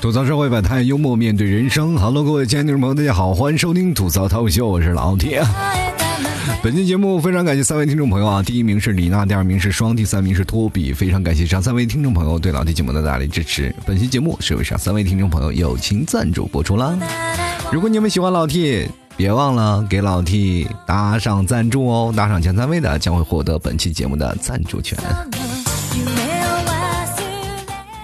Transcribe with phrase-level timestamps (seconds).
[0.00, 1.94] 吐槽社会百态，幽默面对人生。
[1.94, 5.42] Hello，各位亲爱的听众朋友，大家好，欢迎收听吐槽涛秀，我是老铁。
[6.64, 10.94] 本期节目非常感谢三位听众朋友啊，第一名是李娜，第二名是双，第三名是托比。
[10.94, 13.74] 非常感谢上三位听众朋友对老铁节目的大力支持。
[13.84, 16.96] 本期节目是由上三位听众朋友友情赞助播出啦。
[17.70, 24.98] 如果你们喜欢老 T，别忘了给老 T 打赏赞助哦，打赏前三位的将会获得本期节目的赞助权。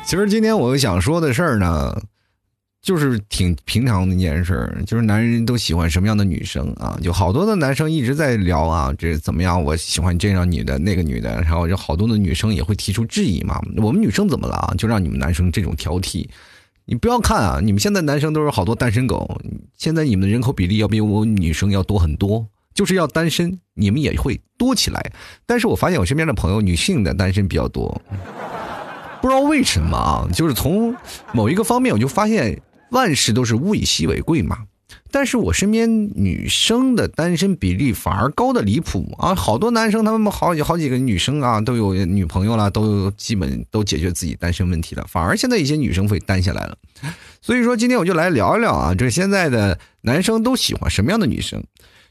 [0.06, 2.00] 其实今天我想说的事儿呢，
[2.80, 6.96] 就是挺平常的一件事儿，就是男人都喜欢什么样的女生啊？
[7.02, 9.60] 就好多的男生一直在聊啊，这怎么样？
[9.60, 13.60] 我喜欢这样女的，那个女的，然后有好多的女生也会提出质疑嘛。
[13.78, 14.72] 我们女生怎么了啊？
[14.78, 16.24] 就让你们男生这种挑剔？
[16.84, 19.40] 你不要看啊，你们现在男生都是好多单身狗，
[19.76, 25.10] 现在你们的人口比例要比我女生要多很多，就是要单身，你们也会多起来。
[25.46, 28.00] 但是我发现我身边的朋友，女性的单身比较多。
[29.20, 30.94] 不知道为什么啊，就是从
[31.32, 34.58] 某一个方面，我就发现万事都是物以稀为贵嘛。
[35.10, 39.34] 但是我身边女生的单身比例反而高的离谱啊！
[39.34, 46.76] 好多男生他们好几好几个女生啊都有女朋友了，都基本都解决自己单身问题了，反而现在一些女生会单下来了。
[47.40, 51.64] 所以说今天我就来聊一聊啊，这现在的男生都喜欢什么样的女生？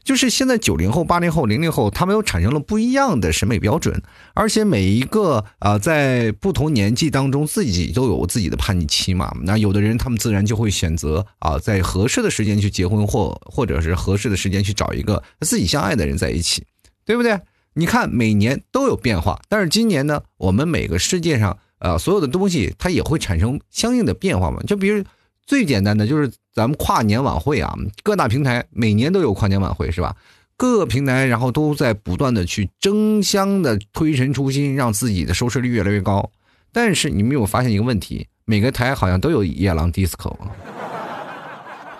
[0.06, 4.00] 就是现在九零后、八零后、零零后，他们又产生了不一样的审美标准，
[4.34, 9.36] 而且每一个啊，在不同年纪当中，自己都有自己的叛逆期嘛。
[9.42, 16.64] 那有的人他们自然就会选择啊，在合适的时间去结婚，或或者是合适的时间去找一个自己相爱的人在一起，
[17.04, 17.40] 对不对？
[17.74, 24.62] 你看每年都有变化，但是今年呢，我们每个世界上啊，所有的东西它也会产生相应的变化嘛。
[24.68, 25.02] 就比如
[25.44, 26.30] 最简单的就是。
[26.56, 30.16] 咱们跨年晚会啊，各大平台每年都有跨年晚会，是吧？
[30.56, 36.30] 各个平台然后都在不断的去争相的推陈出新，让自己的收视率越来越高。
[36.72, 38.26] 但是你没有发现一个问题？
[38.46, 40.34] 每个台好像都有夜郎 disco，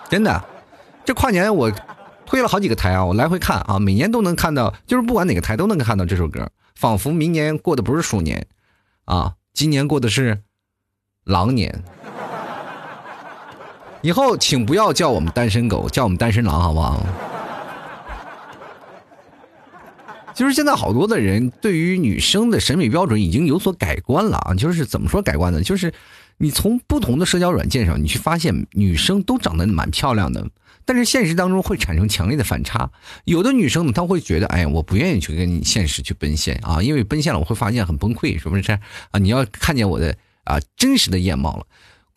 [0.09, 0.43] 真的。
[1.05, 1.71] 这跨年我
[2.25, 8.47] 推了好几个台啊，我来回看啊，每年都能看到，就是不管哪个台都能看到这首歌，仿佛明年过的不是鼠年，
[9.05, 10.41] 啊，今年过的是
[11.25, 11.83] 狼年。
[14.07, 17.05] 以后请不要叫我们单身狗，叫我们单身狼，好不好？
[20.33, 24.53] 就是现在好多的人对于女生的审美标准已经有所改观了啊！
[24.53, 25.61] 就是怎么说改观呢？
[25.61, 25.93] 就是
[26.37, 30.47] 你从不同的社交软件上，你去发现女生都长得蛮漂亮的，
[30.85, 32.89] 但是现实当中会产生强烈的反差。
[33.25, 38.71] 有的女生呢，她会觉得，哎，我不愿意去跟你现实去奔现啊，因为奔现了我会发现很崩溃，是不是？
[38.71, 41.65] 啊，你要看见我的啊真实的面貌了。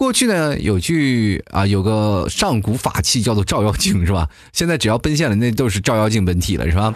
[0.00, 4.26] 过去呢，有句啊，有个上古法器叫做照妖镜，是吧？
[4.50, 6.94] 现在只要奔现了，那都是照妖镜本体了，是吧？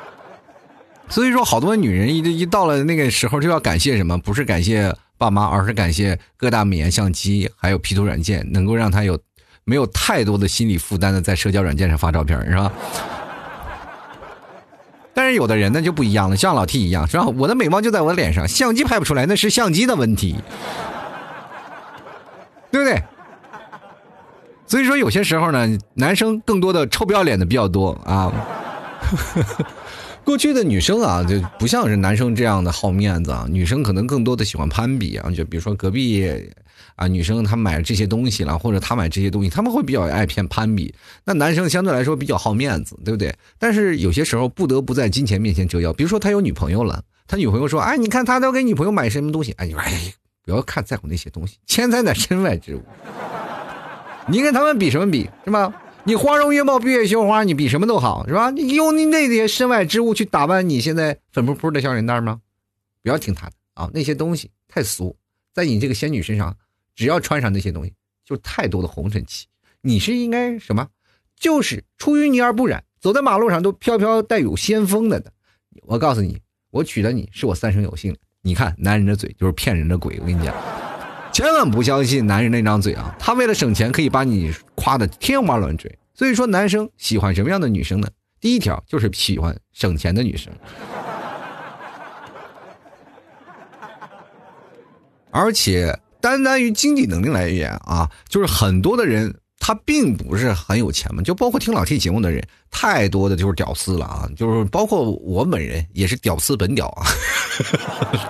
[1.08, 4.18] 所以说，好多女人一一到了那个时候，就要感谢什么？
[4.18, 9.18] 不是感谢爸妈，而是感谢各大美颜相机，还有 P 图软件，能够让她有
[9.64, 12.70] 没有太多的心理负担的在社交软件上发照片，是吧？
[15.14, 17.24] 但是有的人呢就不一样了，像老 T 一样，是吧？
[17.24, 20.36] 我的美貌就在我脸上，相机拍不出来，那是相机的问题。
[22.76, 23.02] 对不对？
[24.66, 28.30] 所以说有些时候呢，男生更多的臭不要脸的比较多啊。
[30.24, 33.46] 过去的女生啊，就不像是男生这样的好面子啊。
[33.48, 36.28] 女生可能更多的喜欢攀比啊，就比如说隔壁
[36.96, 40.92] 啊，女生她买这些东西了，或者她买这些东西，他们会比较爱偏攀比。
[41.24, 43.32] 那男生相对来说比较好面子，对不对？
[43.58, 45.92] 但是有些时候不得不在金钱面前折腰。
[45.92, 50.12] 比如说他有女朋友了，他女朋友说：“哎，你看他都给女朋友买什么东西？”哎，你说哎。
[50.46, 52.82] 不要看在乎那些东西，钱财乃身外之物。
[54.28, 55.82] 你跟他们比什么比，是吧？
[56.04, 58.50] 你花容月貌，闭月羞花，你比什么都好，是吧？
[58.50, 62.40] 你用你那些身外之物去打扮你现在粉扑扑的小脸蛋吗？
[63.02, 65.16] 不要听他的啊，那些东西太俗，
[65.52, 66.56] 在你这个仙女身上，
[66.94, 67.92] 只要穿上那些东西，
[68.24, 69.48] 就太多的红尘气。
[69.80, 70.88] 你是应该什么？
[71.36, 75.32] 就是出淤泥而不染，走在马路上都飘飘带有仙风的的。
[75.82, 76.40] 我告诉你，
[76.70, 78.16] 我娶了你是我三生有幸。
[78.46, 80.16] 你看，男人的嘴就是骗人的鬼。
[80.20, 80.54] 我跟你讲，
[81.32, 83.12] 千万不相信男人那张嘴啊！
[83.18, 85.98] 他为了省钱，可以把你夸的天花乱坠。
[86.14, 88.08] 所以说，男生喜欢什么样的女生呢？
[88.40, 90.52] 第一条就是喜欢省钱的女生，
[95.32, 99.34] 而且单单于经济能力来言啊，就是很多的人。
[99.66, 102.40] 他并不是很有钱嘛，就包括听老 T 节目的人，
[102.70, 107.02] 太多的就是屌丝了啊，就是包括我本人也是屌丝本屌啊。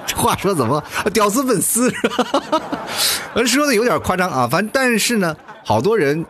[0.06, 1.92] 这 话说怎么屌丝粉丝？
[3.46, 6.24] 说的有点夸张啊，反正但是呢，好多人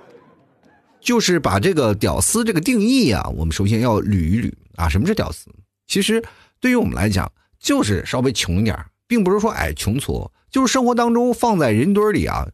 [1.00, 5.48] 就是把这个屌丝这个定义啊，我们首先要捋一捋啊，什么是屌丝？
[5.86, 6.20] 其实
[6.58, 7.30] 对于我们来讲，
[7.60, 8.76] 就是稍微穷一点，
[9.06, 12.44] 并不是说矮穷矬，就是生活当中放在人堆里啊。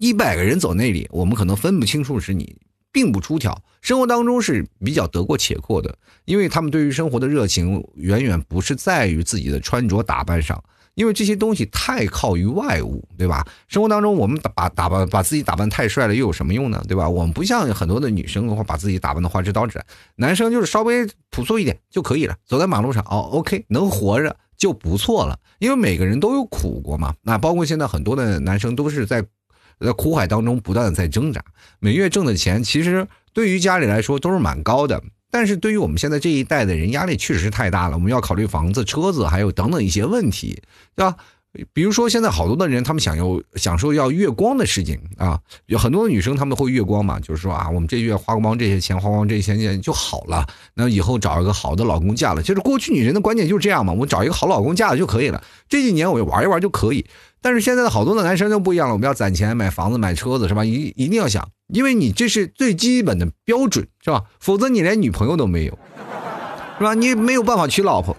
[0.00, 2.56] 一百个人走那里，我们可能分不清楚是你，
[2.90, 3.62] 并不出挑。
[3.82, 5.94] 生活当中是比较得过且过的，
[6.24, 10.64] 因为他们对于生活的热情远远不是在于自己的穿着打扮上。
[10.94, 13.46] 因为这些东西太靠于外物，对吧？
[13.68, 16.82] 生活当中，我们把打扮把自己打扮太帅了，又有什么用呢？
[16.88, 17.06] 对吧？
[17.06, 19.84] 我们不像很多的女生的话，把自己打扮的花枝招展，
[20.16, 22.34] 男生就是稍微朴素一点就可以了。
[22.46, 25.38] 走在马路上，哦，OK，能活着就不错了。
[25.58, 29.24] 因为每个人都有苦过嘛，那包括现在很多的男生都是在
[29.86, 31.42] 在苦海当中不断的在挣扎，
[31.78, 35.02] 每月挣的钱其实对于家里来说都是蛮高的。
[35.30, 37.94] 但是对于我们现在这一代的人，压力确实是太大了。
[37.94, 40.60] 我们要考虑房子、车子，还有等等一些问题，
[40.96, 41.16] 对吧？
[41.72, 52.42] 比如说现在好多的人，他们想要享受要月光的事情啊，有很多女生他们会月光嘛，就是说啊，我们这月花光这些钱，花光这些钱就好了，那以后找一个好的老公嫁了。
[52.42, 55.42] 就是过去女人的观念就是这样嘛，我找一个好老公嫁了就可以了。
[55.68, 57.04] 这几年我玩一玩就可以。
[57.42, 60.64] 但是现在的好多的男生就不一样了，我们要攒钱买房子、买车子，是吧？
[60.64, 64.24] 一一定要想，因为你这是最基本的标准，是吧？
[64.38, 65.78] 否则你连女朋友都没有，
[66.78, 66.94] 是吧？
[66.94, 68.16] 你没有办法娶老婆。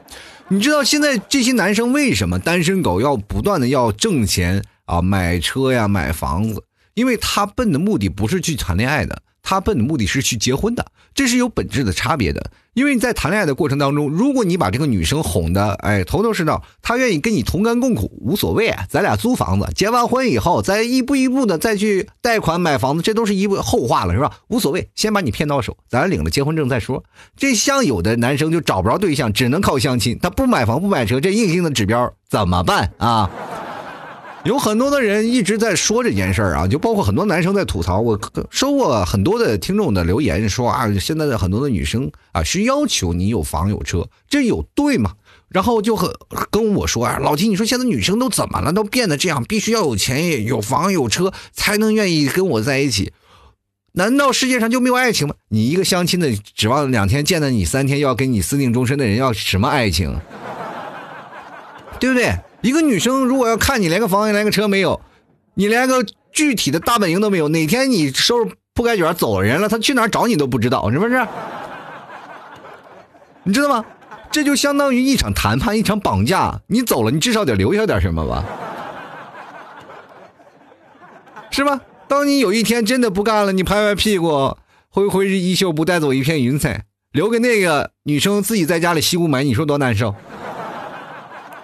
[0.48, 6.64] 你知道现在这些男生为什么单身狗要不断的要挣钱啊，买车呀，买房子？
[6.94, 9.22] 因为他奔的目的不是去谈恋爱的。
[9.44, 12.52] 他奔的目的是去结婚的，这是有本质的差别的。
[12.74, 24.32] 因为你在谈恋爱的过程当中，如果你把这个女生哄的，哎，头头是道，她愿意跟你同甘共苦，无所谓啊，咱俩租房子，结完婚以后，再一步一步的再去贷款买房子，这都是一步后话了，是吧？
[24.48, 27.04] 无所谓，先把你骗到手，咱领了结婚证再说。
[27.36, 33.30] 这像有的男生就找不着对象，只能靠相亲，他不买房不买车，这硬性的指标怎么办啊？
[34.44, 38.00] 有很多的人一直在说这件事儿啊，就包括很多男生在吐槽。
[38.02, 45.12] 我收过很多的听众的留言，说啊，现在的很多的女生啊是要求你有房有车，这有对吗？
[45.50, 46.10] 然后就很
[46.50, 48.74] 跟我说啊，老金，你说现在女生都怎么了？
[48.74, 53.14] 都变得这样，必须要有钱、有房、有车才能愿意跟我在一起？
[53.94, 55.36] 难道世界上就没有爱情吗？
[55.50, 60.20] 你一个相亲的，指望两天见到你三天要跟你私定终身的人，要什么爱情？
[62.00, 62.34] 对不对？
[62.62, 65.02] 一个女生如果要看你连个房连个车没有，
[65.56, 71.28] 你连个具体的大本营都没有，哪天你收拾铺盖卷走人了，她去哪儿找你都不知道，是不是？
[73.44, 73.84] 你知道吗？
[74.32, 76.62] 这就相当于一场谈判，一场绑架。
[76.68, 78.46] 你走了，你至少得留下点什么吧？
[81.50, 81.82] 是吧？
[82.08, 84.56] 当你有一天真的不干了，你拍拍屁股，
[84.90, 90.16] 挥挥衣袖，不带走一片云彩，留给那个女生自己在家里吸雾霾，你说多难受？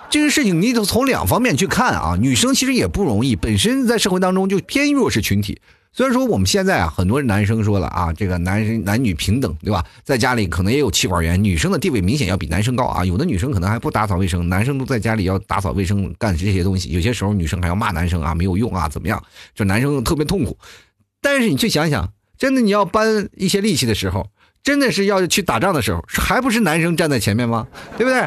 [0.10, 5.60] 这个事情你得从两方面去看啊，女生其实也不容易，本身在社会当中就偏弱势群体。
[5.92, 9.84] 虽然说我们现在啊，很多男生说了啊，这个男生男女平等，对吧？
[10.04, 13.04] 在家里可能也有气管炎，女生的地位明显要比男生高啊。
[13.04, 16.92] 有的女生可能还不打扫卫生，男生都在家里要打扫卫生，干这些东西。
[16.92, 19.22] 有些时候女生还要骂男生啊，没有用啊，怎么样？
[19.56, 20.56] 就男生特别痛苦。
[21.20, 22.08] 但是你去想想，
[22.38, 24.30] 真的你要搬一些力气的时候，
[24.64, 27.68] 真的是要去打仗的时候，还不是男生站在前面吗？
[27.98, 28.24] 对不对？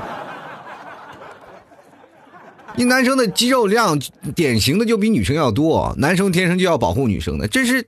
[2.77, 3.99] 一男生的肌肉量
[4.35, 7.87] 典型的就比女生要多，男生天生就要保护女生的，这是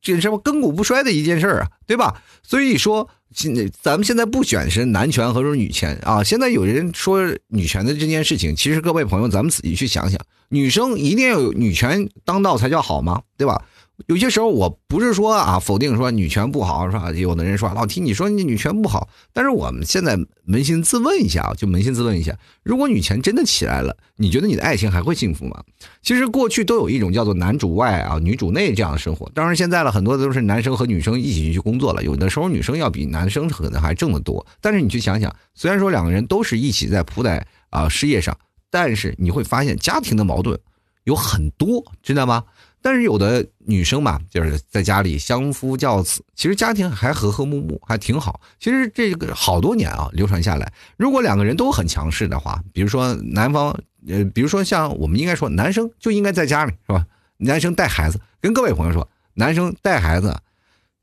[0.00, 2.22] 这什么亘古不衰的一件事啊，对吧？
[2.42, 6.22] 所以说，现在咱们现在不选是男权和是女权啊。
[6.22, 13.22] 现在有人说女权的这件事情，其实各位朋友，咱们仔细去想想，女生一定要有女权当道才叫好吗？
[13.36, 13.62] 对吧？
[14.06, 17.12] 有些时候我不是说啊否定说女权不好是吧？
[17.12, 20.16] 有的人说老提你说你女权不好，但是我们现在
[20.48, 25.62] 扪心自问一下啊，就扪心自问一下，如果女权真的起来了，你觉得你的爱情还会幸福吗？
[26.02, 38.36] 其实过去都有一种叫做男主外啊女主内这样的生活，当然现在了很多都是男生和女生一起去工作了，有的时候女生要比男生可能还挣得多，但是你去想想，虽然说两个人都是一起在扑在啊事业上，
[38.70, 40.58] 但是你会发现家庭的矛盾
[41.04, 42.44] 有很多，知道吗？
[42.82, 48.38] 但是有的女生嘛，就是在家里相夫教子，其实家庭还和和睦睦，还挺好。
[48.60, 53.74] 其实这个好多年啊，流传下来，如果两个人都很强势的话，比如说男方，
[54.06, 57.06] 呃，比如说像我们应该说，男生就应该在家里，是吧？
[57.38, 60.38] 男生带孩子，跟各位朋友说，男生带孩子，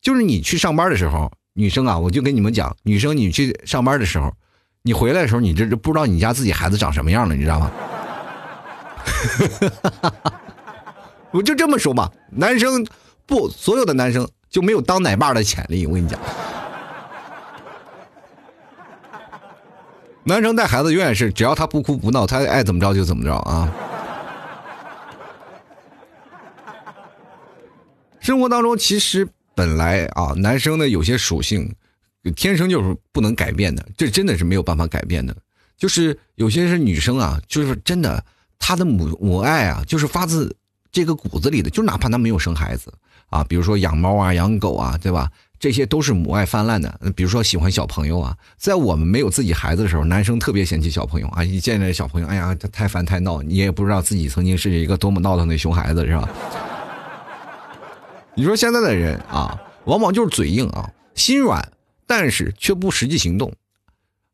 [0.01, 4.31] 就是你去上班的时候，女生啊，我就跟你们讲，女生你去上班的时候，
[4.83, 7.71] 你回来的时候，你这不知道你家自己孩子长什么样了，你知道吗？
[11.31, 12.85] 我就这么说吧，男生
[13.25, 15.87] 不所有的男生就没有当奶爸的潜力。
[15.87, 16.19] 我跟你讲，
[20.23, 23.73] 男生带孩子永远是只要他不哭不闹，他爱怎么着就怎么着啊。
[28.19, 31.73] 生活当中其实本来啊，男生的有些属性
[32.35, 35.35] 天生就是不能改变的，这真的是没有办法改变的。
[35.75, 38.23] 就是有些是女生啊，就是真的
[38.61, 40.55] 他的母母爱啊，就是发自。
[40.93, 42.93] 这个骨子里的，就哪怕他没有生孩子
[43.29, 45.31] 啊，比如说养猫啊、养狗啊，对吧？
[45.57, 46.99] 这些都是母爱泛滥的。
[47.15, 56.27] 比如说喜欢小朋友啊，在我们没有自己孩子的时候，男生特别嫌弃小朋友啊，一见着小朋友，哎呀，他太烦太闹，你也不知道自己曾经是一个多么闹腾的熊孩子，是吧？
[58.35, 61.71] 你说现在的人啊，往往就是嘴硬啊，心软，
[62.05, 63.49] 但是却不实际行动。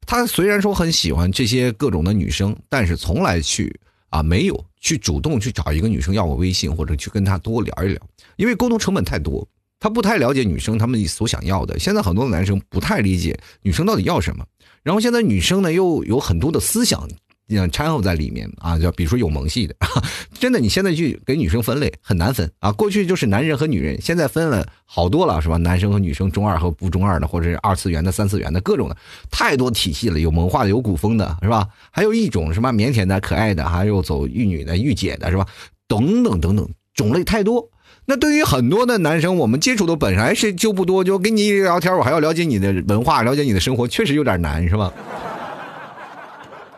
[0.08, 3.80] 他虽然说很喜欢这些各种的女生，但是从来去
[4.10, 8.02] 啊没有去主动去找一个女生要个微信，或者去跟她多聊一聊，
[8.36, 9.48] 因为沟通成本太多。
[9.80, 11.78] 他不太了解女生他们所想要的。
[11.78, 14.44] 现在很多男生不太理解女生到底要什么，
[14.82, 17.08] 然后现在女生呢又有很多的思想。
[17.50, 19.76] 嗯，掺和在里面啊，就比如说有萌系的，
[20.38, 22.72] 真的，你现在去给女生分类很难分啊。
[22.72, 25.56] 过去就是男人和女人，现在分了好多了，是吧？
[25.58, 28.98] 男生和女生，中二和不中二的，或者是二次元的、三次元的，各种的，
[29.32, 30.20] 太多体系了。
[30.20, 31.66] 有萌化的，有古风的，是吧？
[31.90, 35.48] 还有一种什么腼腆的、可爱的，还有走御女的、御姐的，是吧？
[35.88, 37.70] 等等等等，种类太多。
[38.06, 44.92] 那对于很多的男生，我们接触的本来是就不多，就跟你聊天，我还要了解你的文化，了解你的生活，确实有点难，是吧？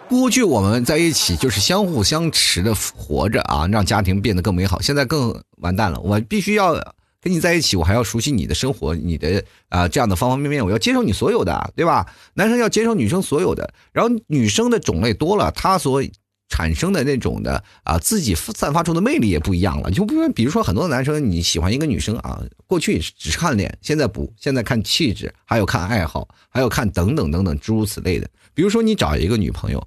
[0.09, 4.81] 过去我们在一起就是相互相持的活着啊，让家庭变得更美好。
[4.81, 6.73] 现在更完蛋了，我必须要
[7.21, 12.07] 跟你在一起，我还要熟悉你的生活，你的啊这样的方方面面，我要接受你所有的，对吧？
[12.33, 16.01] 男生要接受女生所有的，然后女生的种类多了，她所
[16.47, 19.91] 产生的那种的啊自己散发出的魅力也不一样了。
[19.91, 28.27] 就比如比如说很多男生你喜欢一个女生啊，过去只是看脸，现在不，现在看气质，还有看爱好，还有看等等等等诸如此类的。
[28.59, 29.81] 比如说你找一个女朋友。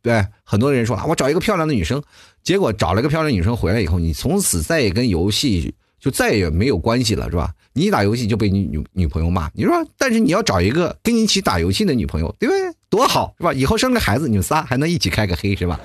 [0.00, 2.02] 对，很多人说啊，我找一个漂亮的女生，
[2.42, 7.52] 结果找了个漂亮女生回来以后，你从此再也跟游戏就再也没有关系了，是吧？
[7.74, 12.74] 你一打游戏就被你女女朋友骂，你说，但是你要找一个跟你一起打游戏的女朋友，对不对？
[12.88, 13.52] 多好，是吧？
[13.52, 15.78] 以后生个孩子，你们仨还能一起开个黑，是吧？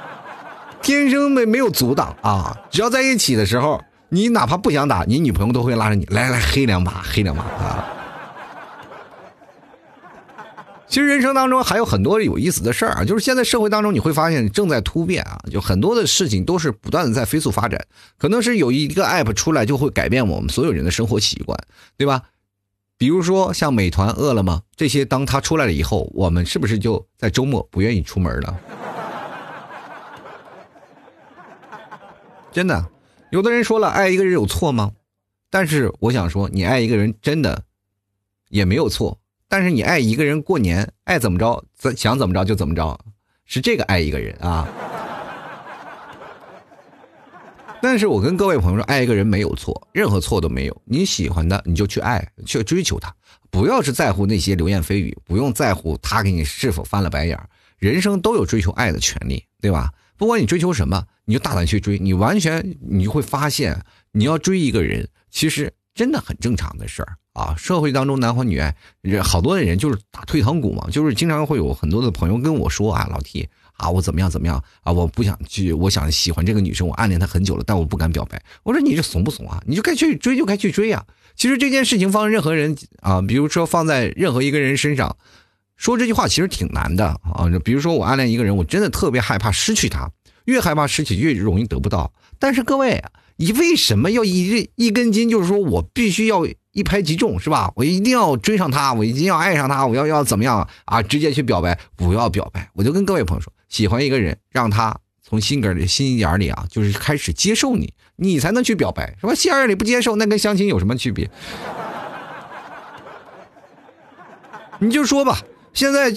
[0.84, 2.54] 天生没没有阻挡啊！
[2.70, 7.88] 只要在一起的时候，你哪怕不想打，你女朋友都会拉着你来来黑两把，黑两把啊！
[10.94, 17.84] 其实人生当中还有很多有意思的事儿啊，就是现在社会当中你会发现正在突变啊，就很多的事情都是不断的在飞速发展，
[18.16, 21.58] 可能是有一个 app 出来就会改变我们所有人的生活习惯，
[21.96, 22.22] 对吧？
[22.96, 28.56] 比如说像美团、饿了么这些，当它出来了以后，我们是不是就在周末不愿意出门了？
[32.52, 32.86] 真的，
[33.32, 34.92] 有的人说了，爱一个人有错吗？
[35.50, 37.64] 但是我想说，你爱一个人真的
[38.48, 39.18] 也没有错。
[39.56, 41.64] 但是你爱一个人过年，爱怎么着，
[41.96, 42.98] 想怎么着就怎么着，
[43.46, 44.68] 是这个爱一个人啊。
[47.80, 50.82] 但是我跟各位朋友说，爱一个人没有错，任何错都没有。
[50.84, 53.14] 你喜欢的，你就去爱，去追求他，
[53.48, 57.38] 不要是在乎那些流言蜚语，不用在乎他给你是否翻了白眼
[57.78, 59.88] 人生都有追求爱的权利，对吧？
[60.16, 63.80] 不管你追求什么，你就大胆去追，你完全你就会发现，
[64.10, 67.18] 你要追一个人，其实真的很正常的事儿。
[67.34, 78.40] 啊，社会当中男欢女爱，人好多的人就是打退堂鼓嘛，就是经常会有很多的朋友跟我说啊，老 T 啊，我怎么样怎么样啊，我不想去，我想喜欢这个女生，我暗恋她很久了，但我不敢表白。
[78.62, 79.60] 我说你这怂不怂啊？
[79.66, 81.04] 你就该去追就该去追呀。
[81.34, 85.16] 其实这件事情放任何人啊，比如说放在任何一个人身上，
[85.76, 87.50] 说这句话其实挺难的啊。
[87.64, 90.08] 比如说我暗恋一个人，我真的特别害怕失去他，
[90.44, 92.12] 越害怕失去越容易得不到。
[92.38, 93.02] 但是各位，
[93.36, 95.28] 你为什么要一一根筋？
[95.28, 96.46] 就是说我必须要。
[96.74, 97.70] 一拍即中是吧？
[97.76, 101.00] 我一定要追上他，我一定要爱上他，我要要怎么样啊？
[101.00, 102.68] 直接去表白，不要表白。
[102.74, 109.32] 我就跟各位朋友说，喜欢一个人，让他从心根里、心眼里啊，就是开始接受你，你才能去表白，是吧？
[109.36, 111.30] 心眼里不接受，那跟相亲有什么区别？
[114.80, 116.12] 你就说吧，现在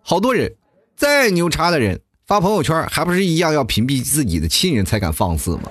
[0.00, 0.52] 好多人，
[0.96, 5.70] 再牛叉的人发朋友圈，还不是一样要屏蔽自己的亲人才敢放肆吗？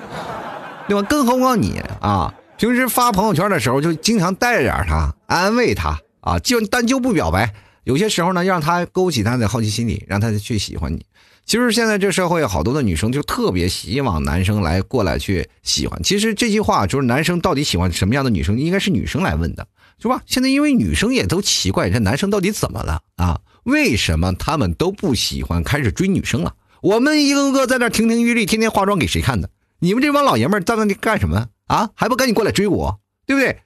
[0.88, 1.08] 对吧？
[1.10, 2.34] 更何况你啊。
[2.58, 7.52] 平时发朋友圈的时候，就经常带着点他，安慰他啊，就但就不表白。
[7.84, 11.04] 有些时候呢，让他勾起他的好奇心理，让他去喜欢你。
[11.44, 16.04] 其实现在这社会，好多的女生就特别希望男生来过来去喜欢。
[16.04, 19.66] 其实这句话就是男生到底喜欢什么样的女生，应该是女生来问的，
[20.00, 20.22] 是吧？
[20.28, 23.40] 现在因为女生也都奇怪，这男生到底怎么了啊？
[23.64, 26.54] 为什么他们都不喜欢开始追女生了？
[26.82, 29.50] 我们一个个在那亭亭玉立，天天化妆给谁看的？
[29.84, 31.48] 你们这帮老爷们在那里干什么？
[31.66, 33.58] 啊，还不赶紧过来追我，对不对？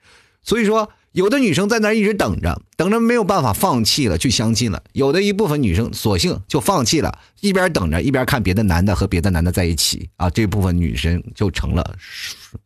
[0.41, 4.81] 所以说，有的女生在那一直等着，等着没有办法放弃了，去相亲了。
[4.93, 10.29] 有的一部分女生索性就放弃了，一边等着，一边看别的男的和别的男的在一起啊。
[10.29, 11.95] 这部分女生就成了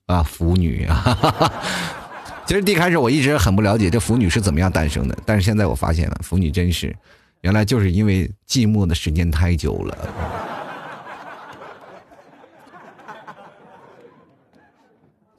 [0.06, 1.52] 啊腐女啊。
[2.46, 6.96] 其实一开始我一直很不了解这腐女是怎么样诞生的，但是现在我发现了，腐女真是
[7.42, 10.59] 原来就是因为寂寞的时间太久了。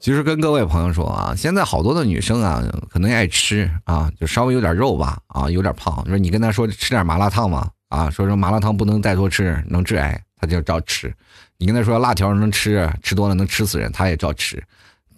[0.01, 6.03] 其实跟各位朋友说啊，现在好多的女生啊，可能爱吃啊，就稍微有点肉吧，啊，有点胖。
[6.07, 11.13] 说你跟她说吃点麻辣烫嘛，啊，说说麻辣烫不能再多吃，能致癌，她就照吃。
[11.59, 14.61] 你跟她说辣条能吃，吃多了能吃死人，她也照吃。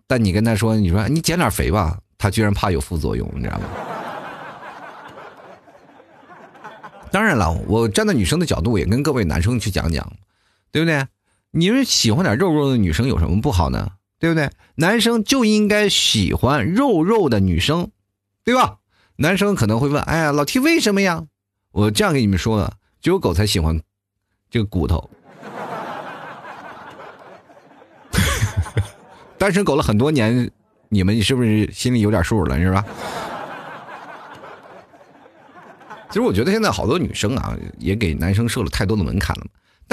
[0.06, 3.66] 但你跟她说，你说你减点肥吧，她居然怕有副作用，你知道吗？
[7.10, 10.06] 当然了，我站在女生的角度，也跟各位男生去讲讲，
[10.74, 11.08] 对不对？
[11.52, 13.90] 你们喜欢点肉肉的女生有什么不好呢？
[14.24, 14.50] 对不对？
[14.76, 17.92] 男生就应该喜欢肉肉的女生，
[18.46, 18.78] 对吧？
[19.18, 21.26] 男生可能会问：“哎呀，老 T 为什么呀？”
[21.72, 23.82] 我这样跟你们说的，只有狗才喜欢
[24.50, 25.10] 这个骨头。
[29.38, 30.50] 单身狗了很多年，
[30.88, 32.86] 你们是不是心里有点数了，是吧？
[36.08, 39.46] 其实我觉得现在好多女生啊，也给男生设了太多的门槛了。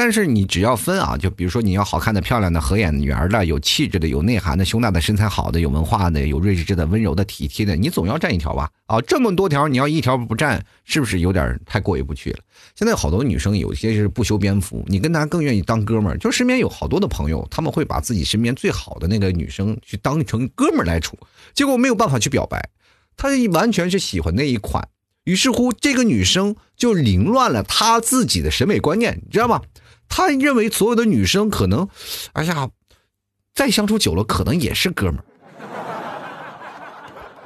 [0.03, 8.71] 但是你只要分啊，就比如说你要好看的、漂亮的、合眼缘的、有气质的、有内涵的、胸大的、身材好的、有文化的、有睿智的、温柔的、体贴的，你总要占一条吧？
[8.87, 12.39] 啊，这么多条，你要一条不占，是不是有点太过意不去了？
[12.75, 21.19] 现在好多女生有些是不修边幅，你跟她更愿意当哥们儿，就身边有好多的朋友，他们会把自己身边最好的那个女生去当成哥们儿来处，
[21.53, 22.71] 结果没有办法去表白，
[23.19, 24.89] 他完全是喜欢那一款，
[25.25, 29.61] 于是乎这个女生就凌乱了她自己的审美观念，你知道吗？
[30.11, 31.89] 他认为所有的女生可能，
[32.35, 32.69] 哎呀，
[33.55, 35.25] 再相处久了可能也是哥们儿。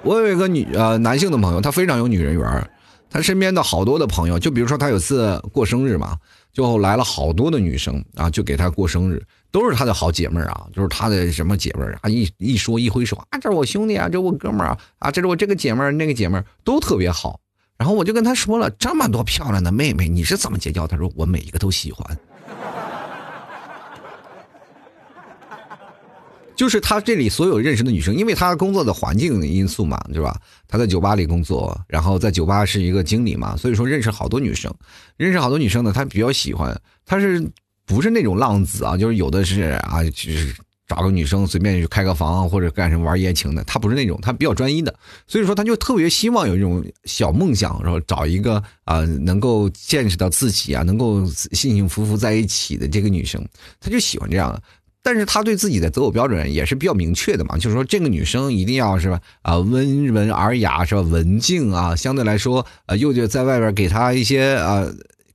[0.02, 2.70] 我有一个女呃男性的朋友，他非常有女人缘
[3.08, 6.16] 他身边的好多的朋友，就比如说他有次过生日嘛，
[6.52, 17.38] 就来了好多的女生啊，就给他过生日，都是他的好姐妹儿啊，就是他的什么姐妹儿啊，一一说一挥手啊，这是我兄弟啊，这我哥们儿啊，啊，这是我这个姐妹儿那个姐妹儿都特别好。
[17.76, 20.86] 然后我就跟他说了，这么多漂亮的妹妹，你是怎么结交？
[20.86, 22.18] 他说我每一个都喜欢。
[26.56, 30.40] 就是他这里所有认识的女生，因为他工作的环境因素嘛，对吧？
[30.68, 34.72] 他在酒吧里工作，然后在酒吧是一个经理嘛，所以说认识好多女生，
[35.16, 37.50] 认识好多女生呢，他比较喜欢，他是
[37.84, 38.96] 不是那种浪子啊？
[38.96, 40.54] 就是有的是啊，就是
[40.86, 44.94] 找个女生随便去开个房或者干什么玩言情的，他不是那种，他比较专一的，
[45.26, 53.42] 所以说他就特别希望有一种小梦想，然后找一个啊能够见识到自己啊，能够幸幸福福在一起的这个女生，
[53.80, 54.60] 他就喜欢这样。
[55.06, 64.86] 但是他对自己的择偶标准也是比较明确的嘛，就是说这个女生一定要是吧啊温文尔雅是吧文静啊，相对来说呃又就在外边给他一些啊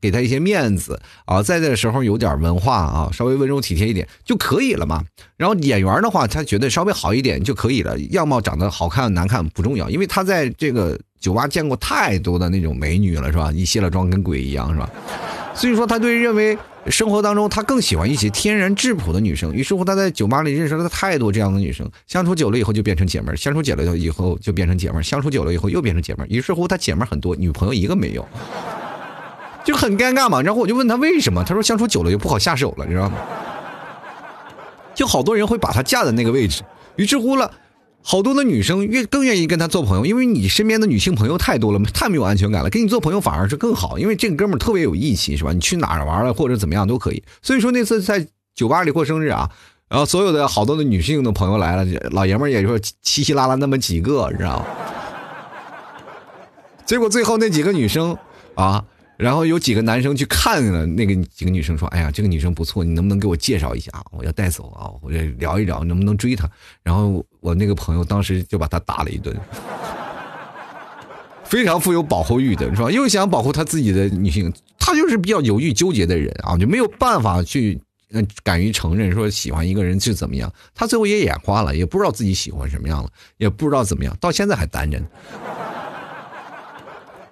[0.01, 5.03] 给他一些面子啊，在这时候有点文化啊，稍微温柔体贴一点就可以了嘛。
[5.37, 13.51] 然后演员的话，他觉得稍微好一点就可以了，样貌长得好看难看不重要，因为他在这个酒吧见过太多的那种美女了是吧？
[13.51, 14.89] 一卸了妆跟鬼一样是吧？
[15.53, 16.57] 所以说他对认为。
[16.89, 19.53] 生活当中，他更喜欢一些天然质朴的女生。
[19.53, 26.27] 于是乎，他在酒吧里认识了太多这样的女生，相处久了以后就变成姐妹儿，相处久了以后就变成姐妹儿，相处久了以后又变成姐妹儿。
[26.29, 28.25] 于是乎，他姐妹儿很多，女朋友一个没有，
[29.69, 30.41] 就很尴尬嘛。
[30.41, 33.17] 然后我就问他为什么，他说相处久了就不好下手了，你知道吗？
[34.95, 36.63] 就好多人会把他架在那个位置。
[36.95, 37.51] 于是乎了。
[38.01, 42.69] 好多的女生越更愿意跟他做朋友，因为你身边的女性朋友太多了，太没有安全感了。
[42.69, 45.51] 跟你做朋友反而是更好，因为这个哥们儿特别有义气，是吧？
[45.51, 47.21] 你去哪儿玩了或者怎么样都可以。
[47.41, 49.51] 所以说那次在酒吧里过生日啊，
[49.89, 54.65] 然后所有的好多的女性的朋友来了，老爷们儿也就稀稀拉拉那么几个，你知道吗？
[56.85, 58.17] 结果最后那几个女生
[58.55, 58.83] 啊。
[59.19, 63.91] 然后有几个男生去看了那个几个女生，说：“哎呀，这个女生不错，你能不能给我介绍一下？
[64.11, 66.49] 我要带走啊，我要聊一聊，能不能追她？”
[66.81, 69.35] 然后我那个朋友当时就把他打了一顿，
[71.43, 72.89] 非常富有保护欲的是吧？
[72.89, 77.77] 又想保护他自己的女性，他就是比较犹豫纠结的人啊，就没有办法去
[78.11, 80.49] 嗯敢于承认说喜欢一个人是怎么样。
[80.73, 85.05] 他最后也眼花了，也不知道自己喜欢什么样了，也不知道怎么样，到现在还单着呢。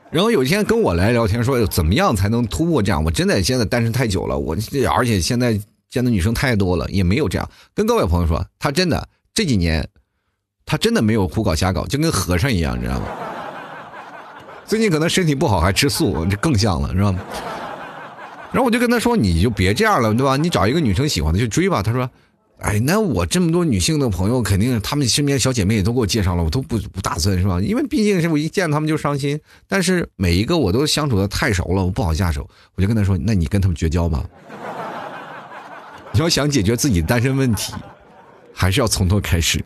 [0.10, 3.04] 然后有一天跟我来聊天，说怎么样才能突破这样？
[3.04, 4.56] 我真的现在单身太久了，我
[4.96, 7.50] 而且现在见的女生太多了，也没有这样。
[7.74, 9.88] 跟各位朋友说，他真的这几年，
[10.66, 13.06] 他真的没有胡搞瞎搞，就跟和尚一样，你知道吗？
[14.66, 17.20] 最近可能身体不好，还吃素，这更像了，知道吗？
[18.52, 20.38] 然后我就跟他说，你就别这样了，对吧？
[20.38, 21.84] 你找一个女生喜欢的去追吧。
[21.84, 22.10] 他说。
[22.60, 27.62] 哎，那我这么多女性的朋友，肯定她们身边小姐妹也都给我介绍了，我都不不打算是吧？
[27.62, 29.40] 因为毕竟是我一见他们就伤心。
[29.68, 32.50] 但是每一个我都相处的太熟了，我不好下手。
[32.74, 34.24] 我就跟她说：“那你跟他们绝交吧。
[36.12, 37.74] 你要想解决自己单身问题，
[38.54, 39.64] 还是要从头开始。”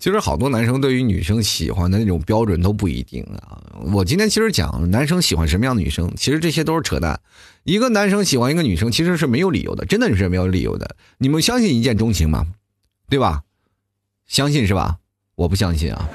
[0.00, 3.62] 其实好多男生对于女生喜欢的那种标准都不一定啊。
[3.92, 7.20] 我今天其实讲男生喜欢什么样的女生，其实这些都是扯淡。
[7.64, 10.96] 一个男生喜欢一个女生，其实是没有理由的，真的是没有理由的。
[11.18, 12.46] 你们相信一见钟情吗？
[13.10, 13.42] 对吧？
[14.26, 14.96] 相信是吧？
[15.34, 16.08] 我不相信啊。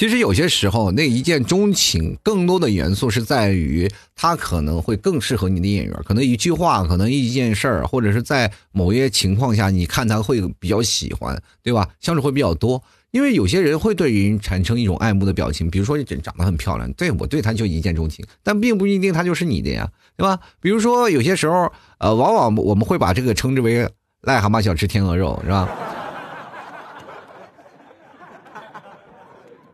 [0.00, 3.86] 其实有些时候，那一见钟情更多的元素是在于
[4.16, 11.86] 他可能会更适合你的眼缘，可能一句话，可能一件事儿，或者是在某些情况下，你看他会比较喜欢，对吧？
[12.00, 19.86] 相处会比较多，因为有些人会对人产生一种爱慕的表情，比如说长长得很漂亮，对我对他就一见钟情，但并不一定他就是你的呀，
[20.16, 20.40] 对吧？
[20.62, 23.86] 比如说有些时候，呃，往往我们会把这个称之为
[24.22, 25.68] 癞蛤蟆想吃天鹅肉，是吧？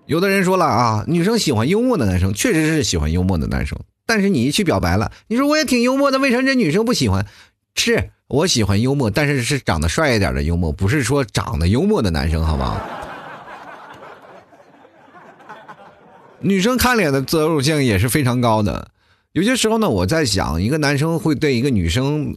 [0.06, 3.76] 有的人说了啊，女生喜欢幽默的男生，确实是喜欢幽默的男生。
[4.06, 7.26] 但是你一去表白了，你说我也挺幽默的，为什么这女生不喜欢？
[7.74, 12.80] 是我喜欢幽默，但是是长得帅一点的幽默，不是说长得幽默的男生，好吗？
[16.38, 18.88] 女生看脸的择偶性也是非常高的。
[19.32, 22.36] 有些时候呢，我在想，一个男生会对一个女生。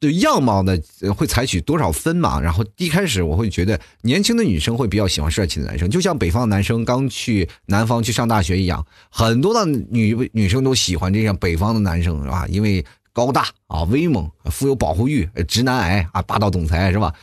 [0.00, 0.74] 对样貌呢
[1.14, 2.40] 会采取多少分嘛？
[2.40, 12.46] 然后一开始我会觉得年轻的女生会比较喜欢帅气的男生，就像北方男生刚去南方去上大学一样，很多的女女生都喜欢这样北方的男生是吧？
[12.48, 12.82] 因为
[13.12, 17.14] 高大啊、威猛、富有保护欲、直男癌啊、霸道总裁是吧？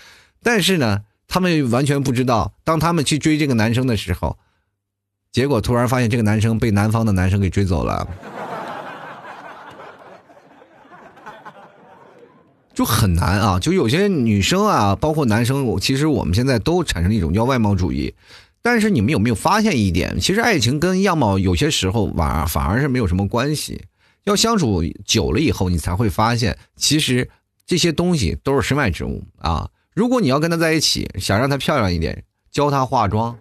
[0.43, 4.37] 但是呢，他们完全不知道，当他们去追这个男生的时候，
[5.31, 8.07] 结果突然发现这个男生被南方的男生给追走了。
[12.77, 13.59] 就很难啊！
[13.59, 18.13] 就有些女生啊，包括男生，其实我们现在都产生一种叫外貌主义。
[18.61, 20.19] 但是你们有没有发现一点？
[20.19, 23.81] 其实爱情跟样貌有些时候反反而是没有什么关系。
[24.25, 27.27] 要相处久了以后，你才会发现，其实
[27.65, 29.67] 这些东西都是身外之物啊。
[29.95, 33.35] 如果你要跟他在一起，想让他漂亮一点，教他化妆；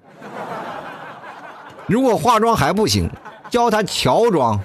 [1.87, 3.07] 如果化妆还不行，
[3.51, 4.59] 教他乔装。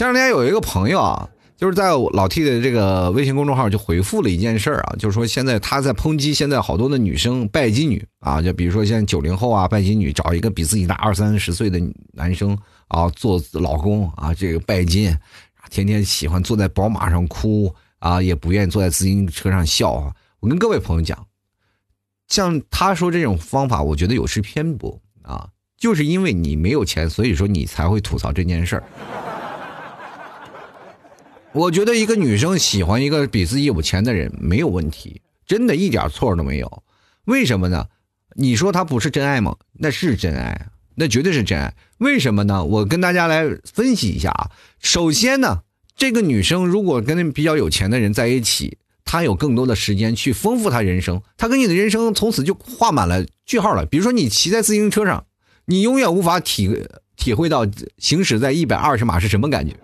[0.00, 11.78] 前两天有一个朋友啊，就是在老 T 的这个微信公众号就回复了一件事儿啊，就是说现在他在抨击现在好多的女生拜金女啊，就比如说现在九零后啊拜金女找一个比自己大二三十岁的
[12.14, 12.56] 男生
[12.88, 15.14] 啊做老公啊，这个拜金，
[15.68, 20.14] 天天喜欢坐在宝马上哭啊，也不愿意坐在自行车上笑啊。
[20.40, 21.26] 我跟各位朋友讲，
[22.26, 28.82] 像他说这种方法，我觉得有失偏颇啊，就是因为你没有钱，所以说你才会吐槽这件事儿。
[31.52, 36.82] 我觉得一个女生喜欢一个比自己有钱的人没有问题，真的一点错都没有。
[37.24, 37.86] 为什么呢？
[38.36, 39.56] 你说他不是真爱吗？
[39.72, 41.74] 那是真爱，那绝对是真爱。
[41.98, 42.64] 为什么呢？
[42.64, 44.50] 我跟大家来分析一下啊。
[44.78, 45.62] 首先呢，
[45.96, 53.84] 这个女生如果跟比较有钱的人在一起，她有更多的时间去丰富她人生，她跟你的人生从此就画满了句号了。
[53.84, 55.26] 比如说你骑在自行车上，
[55.64, 56.86] 你永远无法体
[57.16, 57.66] 体会到
[57.98, 59.74] 行驶在一百二十码是什么感觉。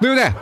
[0.00, 0.32] 对不对？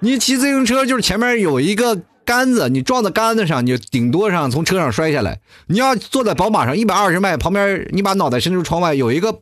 [0.00, 5.40] 你骑自行车就是前面有一个杆子，你撞到杆子上，你顶多上从车上摔下来。
[5.66, 9.40] 你要坐在宝马上一百二十迈，旁边你把脑袋伸出窗外，有一个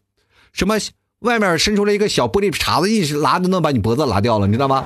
[0.53, 0.77] 什么
[1.21, 4.85] 外面伸出来一个小玻璃碴子，一拉就能把你脖子拉掉了，你知道吗？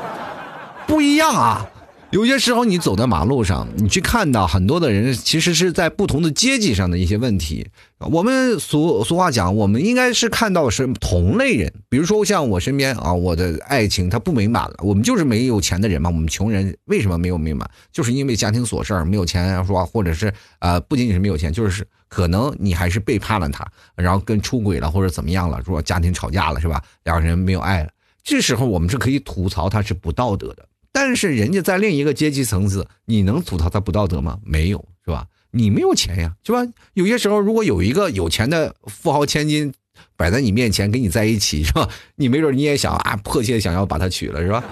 [0.86, 1.66] 不一样啊。
[2.10, 7.68] 有些时候，你走在马路上，你去看到很多的人，其实是在不同的阶级上的一些问题。
[7.98, 11.70] 我们俗俗话讲，我们应该是看到是同类人。
[11.90, 16.08] 比如说像我身边啊，我的爱情它不美满了，我们就是没有钱的人嘛。
[16.08, 17.68] 我们穷人为什么没有美满？
[17.92, 26.82] 就是因为家庭琐事儿没有钱，说或者是呃，不仅仅是没有钱，就是可能你还是背叛了他，然后跟出轨了或者怎么样了，说家庭吵架了是吧？
[27.04, 27.90] 两个人没有爱了，
[28.24, 30.64] 这时候我们是可以吐槽他是不道德的。
[30.92, 34.38] 但是人家在另一个阶级层次，你能吐槽他不道德吗？
[34.44, 35.26] 没有，是吧？
[35.50, 36.66] 你没有钱呀，是吧？
[36.94, 39.72] 有些时候，如果有一个有钱的富豪千金
[40.16, 41.88] 摆在你面前跟你在一起，是吧？
[42.16, 44.64] 你没准你也想啊，迫切想要把他娶了，是吧？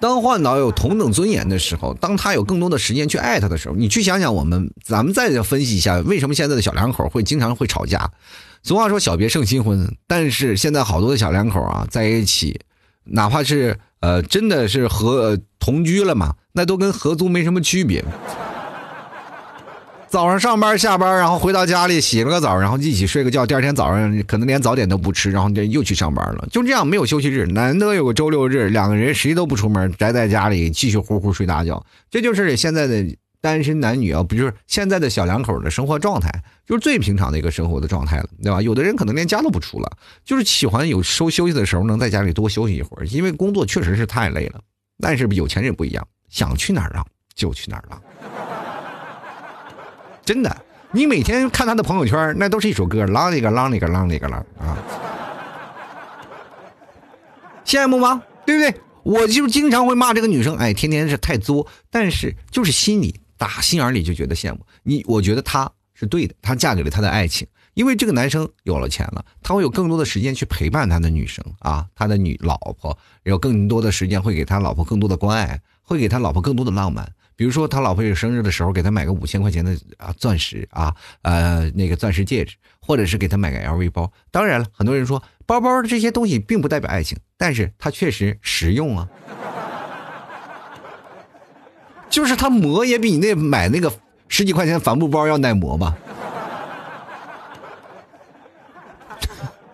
[0.00, 8.10] 当换到有同等尊严的时候，当他有更多的时间去爱他的时候，你去想想，我们咱们再分析一下，为什么现在的小两口会经常会吵架？
[8.62, 12.60] 俗话说小别胜新婚，但是现在好多的小两口啊在一起。
[13.04, 18.04] 哪怕是呃，真的是合同居了嘛，那都跟合租没什么区别。
[20.08, 26.46] 早上上班下班，然后回到家里洗了个澡，然后一起睡个觉，第二天早上可能连早点都不吃，然后就又去上班了。
[26.50, 31.84] 就这样没有休息日，难得有个周六日，两个人谁都不出门，宅在家里继续呼呼睡大觉。
[32.10, 33.04] 这就是现在的。
[33.44, 36.30] 单身男女啊，不就是现在的小两口的生活状态，
[36.64, 38.62] 就是最平常的一个生活的状态了，对吧？
[38.62, 44.58] 有的人可能连家都不出了，就是喜欢有收休息的时候能在家里多休息一会儿，因为工作确实是太累了。
[44.98, 48.02] 但是有钱人不一样，想去哪儿浪就去哪儿浪。
[50.24, 50.56] 真的，
[50.90, 54.78] 你每天看他的朋友圈，那都是一首歌，浪里个浪里个浪里个浪啊，
[57.66, 58.22] 羡慕吗？
[58.46, 58.80] 对不对？
[59.02, 65.04] 我就经常会骂这个女生，哎，天天是太作，但是就是心里打心眼里就觉得羡慕你。
[65.06, 77.12] 我觉得她是对的，她嫁给了他的爱情，因为这个男生有了钱了，他会有更多的时间去陪伴他的女生啊，他的女老婆有更多的时间会给他老婆更多的关爱，会给他老婆更多的浪漫。
[77.36, 84.10] 比如说他老婆有生日的时候，给他买个五千块钱的啊钻石啊，呃那个钻石戒指，或者是给他买个 LV 包。
[84.30, 89.08] 当然了，很多人说包包这些东西并不代表爱情，但是它确实实用啊。
[92.14, 93.92] 就是它磨也比你那买那个
[94.28, 95.96] 十几块钱帆布包要耐磨吧？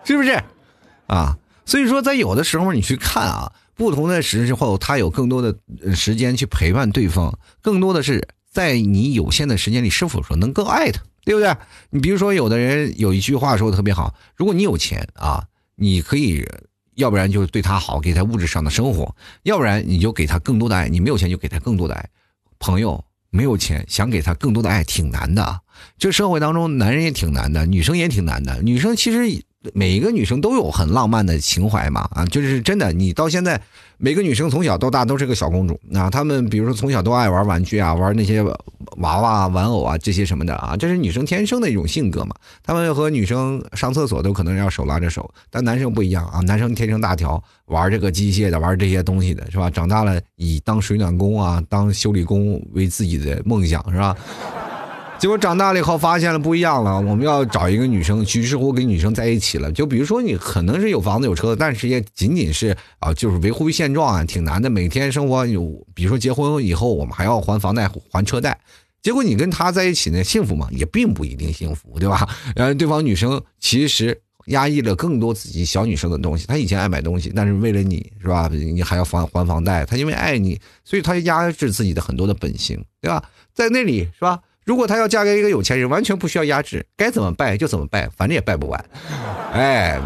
[0.03, 0.41] 是不是？
[1.05, 3.51] 啊，所以说在有的时候你去看啊。
[3.75, 5.55] 不同的时候，他有更多的
[5.95, 11.55] 时间去陪伴对方，更多的是在你有限的时间里是否说能够爱他，对不对？
[11.91, 16.45] 你比如说，有的人有一句话说的特别好：如果你有钱啊，你可以，
[16.95, 20.87] 要不然就是对他好，给他物质上的生活；要不然你就给他更多的爱。
[20.87, 22.07] 你没有钱就给他更多的爱。
[22.61, 25.59] 朋友没有钱想给他更多的爱挺难的，
[25.97, 28.61] 这社会当中男人也挺难的，女生也挺难的。
[28.61, 29.43] 女生其实。
[29.75, 32.91] 每一个女生都有很浪漫的情怀嘛，啊，就是真的。
[32.91, 33.61] 你到现在，
[34.03, 36.09] 每个女生从小到大都是个小公主啊。
[36.09, 42.35] 她们比如说从小都爱玩玩具啊，玩那些娃娃、玩偶啊这些什么的啊，这是女生天生的一种性格嘛。
[42.63, 49.69] 她们和女生上厕所都可能要手拉着手，但男生不一样啊，男生天生大条，玩这个机械的，玩这些东西的是吧？
[49.69, 54.17] 长大了以当水暖工啊、当修理工为自己的梦想是吧？
[55.21, 59.71] 结果长大了以后发现了不一样了，我们要找一个女生，于是乎跟女生在一起了。
[59.71, 64.67] 就比如说你可能是有房子有车，但是也仅仅是啊，就是维护现状啊，挺难的。
[64.67, 68.59] 每天生活有，比如说结婚以后我们还要还房贷还车贷，
[69.03, 70.67] 结果你跟他在一起呢，幸福吗？
[70.71, 72.27] 也并不一定幸福，对吧？
[72.55, 76.47] 然 后对方女生其实压抑了更多自己小女生的东西。
[76.47, 79.85] 她以前爱买东西，但是为了你是吧，你还要还还房贷。
[79.85, 83.23] 她因为爱你，所以她压制自己的很多的本性，对吧？
[83.53, 84.39] 在那里是吧？
[84.71, 88.85] 如果她要嫁给一个有钱人，完全不需要压制，该怎么败就怎么败，反正也败不完。
[89.51, 89.99] 哎，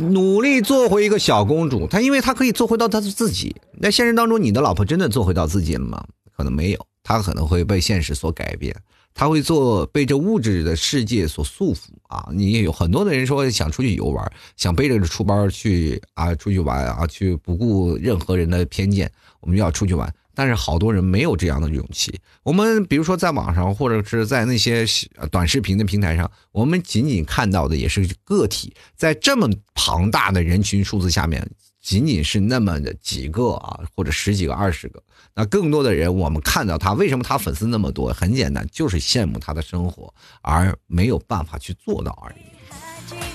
[0.00, 3.54] 努力做回一个小公主，她因为她可以做回到她的自己。
[3.78, 6.04] 那现实当中，你的老婆真的做回到自己了吗？
[6.36, 8.74] 可能没有，她可能会被现实所改变，
[9.14, 12.28] 她会做被这物质的世界所束缚啊。
[12.32, 20.12] 你也有很多的人说想出去游玩，想背着个书包去啊出去玩啊，去不顾任何人的偏见，我们就要出去玩。
[20.40, 22.18] 但是好多人没有这样的勇气。
[22.42, 24.86] 我们比如说在网上，或者是在那些
[25.30, 31.46] 短视频的平台上，我们仅仅看到的也是个体，在这么庞大的人群数字下面，
[31.82, 35.02] 仅仅是那么的几个啊，或者十几个、二十个。
[35.34, 38.10] 那更多的人，我们看到他，为什么他粉丝那么多？
[38.14, 42.49] 很简单，就是羡慕他的生活，而没有办法去做到而已。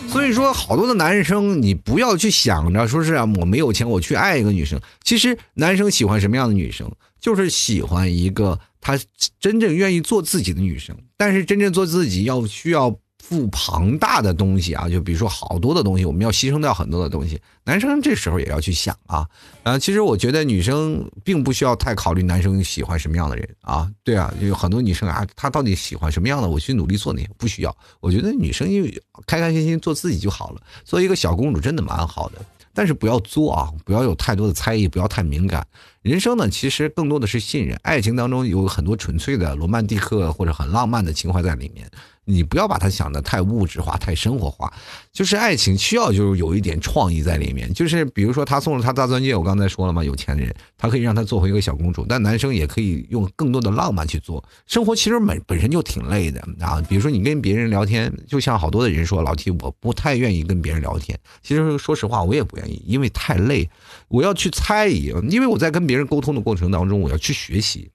[0.08, 4.80] 所以说，好多的男生，你不要去想着说是啊，我没有钱，我去爱一个女生。
[5.04, 8.98] 其实，男生喜欢什么样的女生，就是喜欢一个他
[9.40, 10.96] 真正愿意做自己的女生。
[11.18, 12.98] 但是，真正做自己要需要。
[13.28, 17.42] 付庞大的东西啊，就比如说好多的东西，我们要牺牲掉很多的东西。
[17.64, 19.28] 男生这时候也要去想啊，
[19.64, 27.76] 啊，其实我觉得女生并不需要太考虑男生喜欢什么样的人啊，对啊，有很多女生啊，她到底喜欢什么样的，我去努力做那些不需要。
[28.00, 32.40] 我觉得女生因为开开心心做自己就好了，做一个小公主真的蛮好的，
[32.76, 35.66] 但是不要作啊，不要有太多的猜疑，不要太敏感。
[36.04, 41.90] 人生呢，其实更多的是信任，爱情当中有很多纯粹的罗曼蒂克或者很浪漫的情怀在里面。
[42.26, 44.74] 你不要把它想的太物质化、太生活化，
[45.14, 47.72] 就是爱情需要就是有一点创意在里面。
[47.74, 54.44] 就是比如说他送了他大钻戒，我刚才说了嘛，有钱人他可以让他做回一个小公主，但男生也可以用更多的浪漫去做。
[54.66, 56.82] 生活其实本本身就挺累的啊。
[56.90, 61.18] 比如说你跟别人聊天，就像好多的人说，老提我不太愿意跟别人聊天。
[61.44, 63.70] 其实说实话，我也不愿意，因为太累。
[64.08, 67.92] 我要去猜疑，因为我在跟别人沟通的过程当中，我要去学习，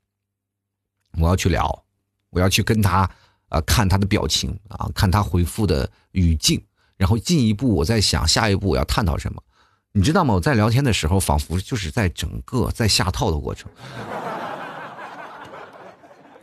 [1.19, 1.85] 我要去聊，
[2.31, 3.11] 我要去跟他。
[3.51, 6.59] 啊，看他的表情啊，看他回复的语境，
[6.97, 9.43] 然后进一步我在想下一步我要探讨什么，
[9.93, 10.33] 你知道吗？
[10.33, 13.71] 我在聊天的时候，仿佛就是在整个在下套的过程。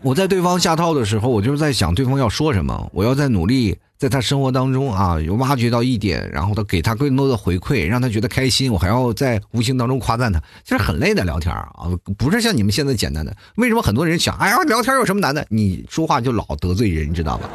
[0.01, 3.79] 我在对方下套的时候，我就是在想对方要说什么，我要在努力。
[3.97, 8.71] 在他生活当中啊，有挖掘到一点，然后他给他更多的回馈，让他觉得开心。
[8.71, 13.36] 我还要在无形当中夸赞他，其实很累的聊天啊，不是像你们现在简单的。
[13.55, 15.43] 为什么很多人想，哎呀，聊天有什么难的？
[15.49, 17.49] 你说话就老得罪人，你知道吧？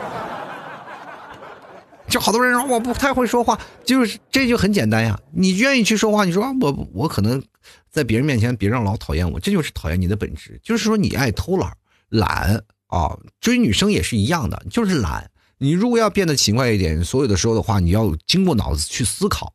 [2.09, 5.19] 就好多人说我不太会说话，就是这就很简单呀。
[5.33, 7.41] 你愿意去说话，你说我我可能
[7.89, 10.61] 在别人面前别让老讨厌我，这就是讨厌你的本质。
[10.63, 11.73] 就是说你爱偷懒、
[12.09, 15.31] 懒啊，追女生也是一样的，就是懒。
[15.63, 19.55] 你如果要变得勤快一点，所有的时候的话，你要经过脑子去思考。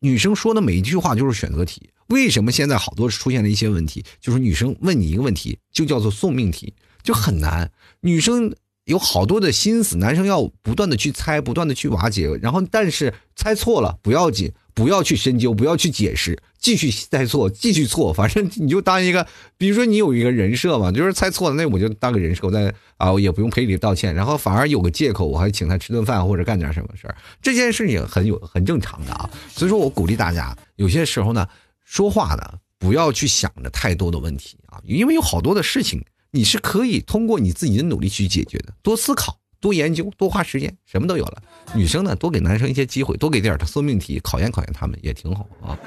[0.00, 1.90] 女生说的每一句话就是选择题。
[2.08, 4.04] 为什么现在好多出现了一些问题？
[4.20, 6.74] 就是女生问你一个问题，就叫做送命题，
[7.04, 7.70] 就很难。
[8.00, 8.52] 女生。
[8.88, 31.44] 有好多的心思，男生要不断的去猜，不断的去瓦解，然后但是猜错了不要紧，不要去深究，不要去解释，继续猜错，继续错， 反正你就当一个，比如说你有一个人设嘛，就是猜错了，那我就当个人设，我再啊，我也不用赔礼道歉，然后反而有个借口，我还请他吃顿饭或者干点什么事儿，这件事情很有很正常的啊，所以说我鼓励大家，有些时候呢，
[31.84, 36.00] 说话呢不要去想着太多的问题啊，因为有好多的事情。
[36.30, 41.42] 你是可以通过你自己的努力去解决的，多思考，多研究，多花时间，什么都有了。
[41.74, 45.78] 女生呢，多给男生一些机会，多给点儿他送命题，考验考验他们也挺好啊。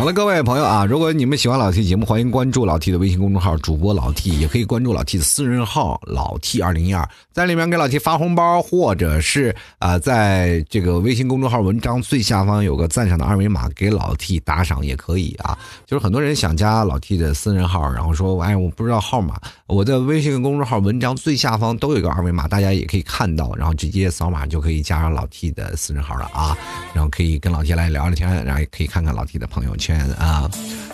[0.00, 15.58] 好了，各位朋友啊，如果你们喜欢老 T 节目，欢迎关注老 T 的微信公众号，主播老 T，也可以关注老 T 的私人号老 T 二零一二，在里面给老 T 发红包，或者是啊，在这个微信公众号文章最下方有个赞赏的二维码，给老 T 打赏也可以啊。
[15.84, 19.38] 就是很多人想加老 T 的私人号，然后说哎，我不知道号码，
[19.70, 26.58] 我的微信公众号文章最下方都有一个二维码，大家也可以看到，然后直接扫码就可以加上老 T 的私人号了啊，
[26.92, 30.00] 然后可以跟老 T 来聊聊天，然后也可以看看老 T 的朋友圈。
[30.14, 30.50] 啊，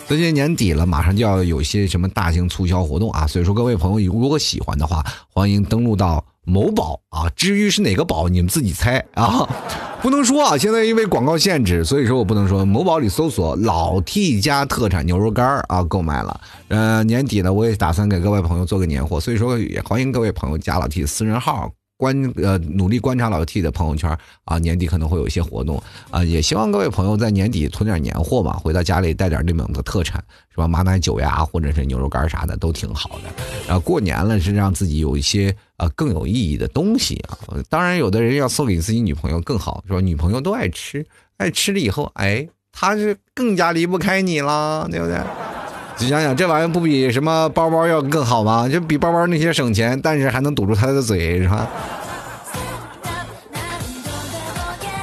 [0.07, 7.29] 最近年底了，马上就要有一些什么大型促销活动啊，所以说各位朋友如果喜欢的话，欢迎登录到某宝啊。
[7.35, 9.47] 至于是哪个宝，你们自己猜啊，
[10.01, 10.57] 不能说啊。
[10.57, 12.65] 现在因为广告限制，所以说我不能说。
[12.65, 16.41] 某宝里搜索“老 T 家特产牛肉干啊，购买了。
[16.69, 21.69] 呃，年底呢，我也打算给各位朋友做个年货，所以说也欢迎各位朋友加老 T 私人号。
[21.97, 25.81] 观呃努力观察老 T 的朋友圈啊，年底可能会有一些活动
[26.11, 30.67] 啊，也希望各位朋友在年底囤点年货吧，回到家里带点内蒙的特产是吧？
[30.67, 33.43] 马奶酒呀，或者是牛肉干啥的都挺好的。
[33.67, 37.37] 然后过年了是让自己有一些呃更有意义的东西啊。
[37.67, 39.99] 当然，有的人要送给自己女朋友更好是吧？
[39.99, 41.03] 女朋友都爱吃，
[41.37, 45.19] 爱吃了以后，哎，她是更加离不开你了，对不对？
[45.99, 48.69] 你想想，这玩意儿不比什么包包要更好吗？
[48.69, 51.67] 就比包包那些省钱，但是还能堵住他的嘴，是吧？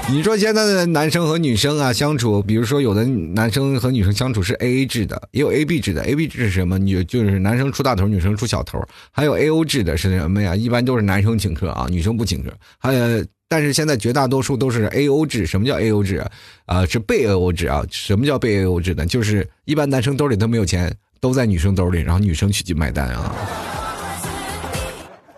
[0.08, 6.04] 你说现在的男生和女生啊相处，比如说有的男生和女生相处是 A A 制的，也有 A B 制的。
[6.04, 6.78] A B 制是什么？
[6.78, 8.80] 女就是男生出大头，女生出小头。
[9.10, 10.54] 还有 A O 制的是什么呀？
[10.54, 12.50] 一般都是男生请客啊，女生不请客。
[12.78, 13.24] 还有。
[13.54, 16.20] 但是现在绝大多数都是 A O 制，什么叫 A O 制
[16.66, 16.84] 啊？
[16.86, 17.84] 是被 A O 制啊？
[17.88, 19.06] 什么叫被 A O 制呢？
[19.06, 23.32] 就是一般男生兜里都没有钱，都在女生兜里，然后女生去去买单啊。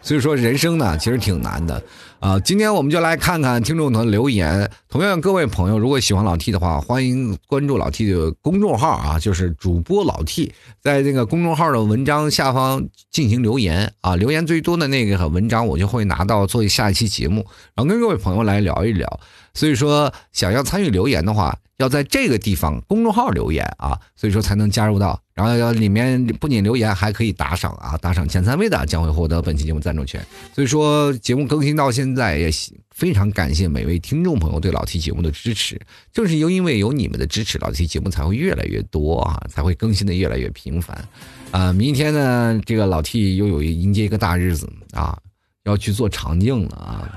[0.00, 1.82] 所以说人生呢，其实挺难的。
[2.18, 4.70] 啊，今天我们就来看看听众的留言。
[4.88, 19.20] 同样，各位朋友，如果喜欢老 T 的话，欢迎关注老 T 的公众号啊，就是主播老 T，在那个公众号的文章下方进行留言啊，留言最多的那个文章，我就会拿到做下一期节目，然后跟各位朋友来聊一聊。
[19.54, 21.56] 所以说，想要参与留言的话。
[21.78, 30.20] 要在这个地方公众号留言啊，所以说才能加入到，然后要里面不仅留言，还可以打赏啊，打赏前三位的将会获得本期节目赞助权。
[30.54, 32.50] 所以说节目更新到现在也
[32.90, 35.78] 非常感谢每位听众朋友对老 T 节目的支持，
[36.10, 41.06] 正是又因为有你们的支持，老 T 节目才会越来越多啊，才会更新的越来越频繁
[41.50, 41.70] 啊。
[41.70, 45.18] 明天呢，这个老 T 又有迎接一个大日子啊，
[45.64, 47.12] 要去做肠镜了啊。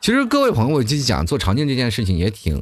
[0.00, 2.56] 其实各位朋友，我就讲做肠镜这件事情也挺。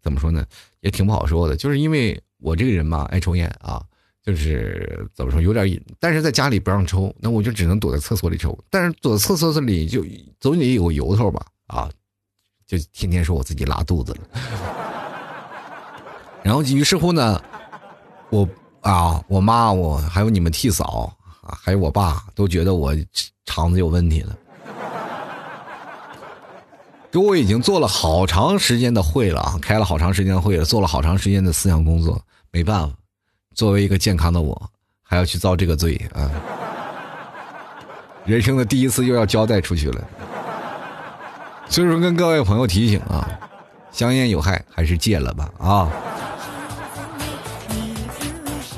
[0.00, 0.46] 怎么说呢，
[0.80, 3.82] 也挺不好说的，就是因为我这个人嘛，爱抽烟啊，
[4.28, 10.04] 就是怎么说有点瘾，但是在家里不让抽，那我就只能躲在厕所里抽，但是躲在厕所里就
[10.38, 11.88] 总得有个由头吧，啊，
[12.66, 14.20] 就天天说我自己拉肚子了，
[16.44, 17.42] 然后于是乎呢，
[18.28, 18.46] 我
[18.82, 21.10] 啊，我妈，我还有你们替嫂，
[21.42, 22.94] 还有我爸都觉得我
[23.46, 24.36] 肠子有问题了。
[27.10, 32.22] 给我已经做了好长时间的会了啊，开了好长时间的会了，做了好长时间的思想工作，
[32.52, 32.94] 没办法，
[33.58, 34.70] 作为一个健康的我，
[35.02, 36.30] 还要去遭这个罪啊！
[38.24, 40.08] 人生的第一次又要交代出去了，
[41.68, 43.28] 所以说跟各位朋友提醒啊，
[43.90, 45.90] 香烟有害，还是戒了吧啊！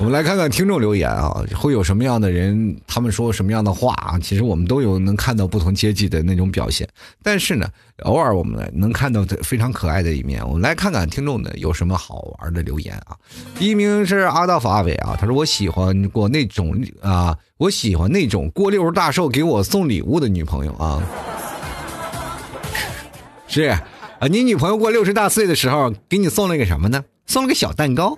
[0.01, 2.75] 我们来看看听众留言啊，会有什么样的人？
[2.87, 4.17] 他们说什么样的话啊？
[4.17, 6.89] 其实我们都有能看到不同阶级的那种表现，
[7.21, 7.67] 但是呢，
[8.01, 10.43] 偶尔我们能看到非常可爱的一面。
[10.43, 13.15] 我们来看看听众的有什么好玩的留言啊。
[13.59, 20.99] 第一名是阿道夫阿伟啊，他说我喜欢过那种啊，我喜欢那种过六十大寿给我送礼物的女朋友啊。
[23.47, 23.79] 是，啊，
[24.31, 27.03] 你女朋友过六十大岁的时候给你送了个什么呢？
[27.27, 28.17] 送了个小蛋糕，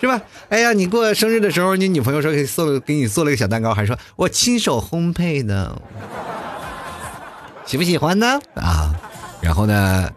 [0.00, 0.22] 是吧？
[0.48, 5.80] 哎呀，你过生日的时候，你女朋友说给送给你做了个小蛋糕，还说我亲手烘焙的，
[7.66, 8.40] 喜不喜欢呢？
[8.54, 8.94] 啊，
[9.40, 10.10] 然后呢，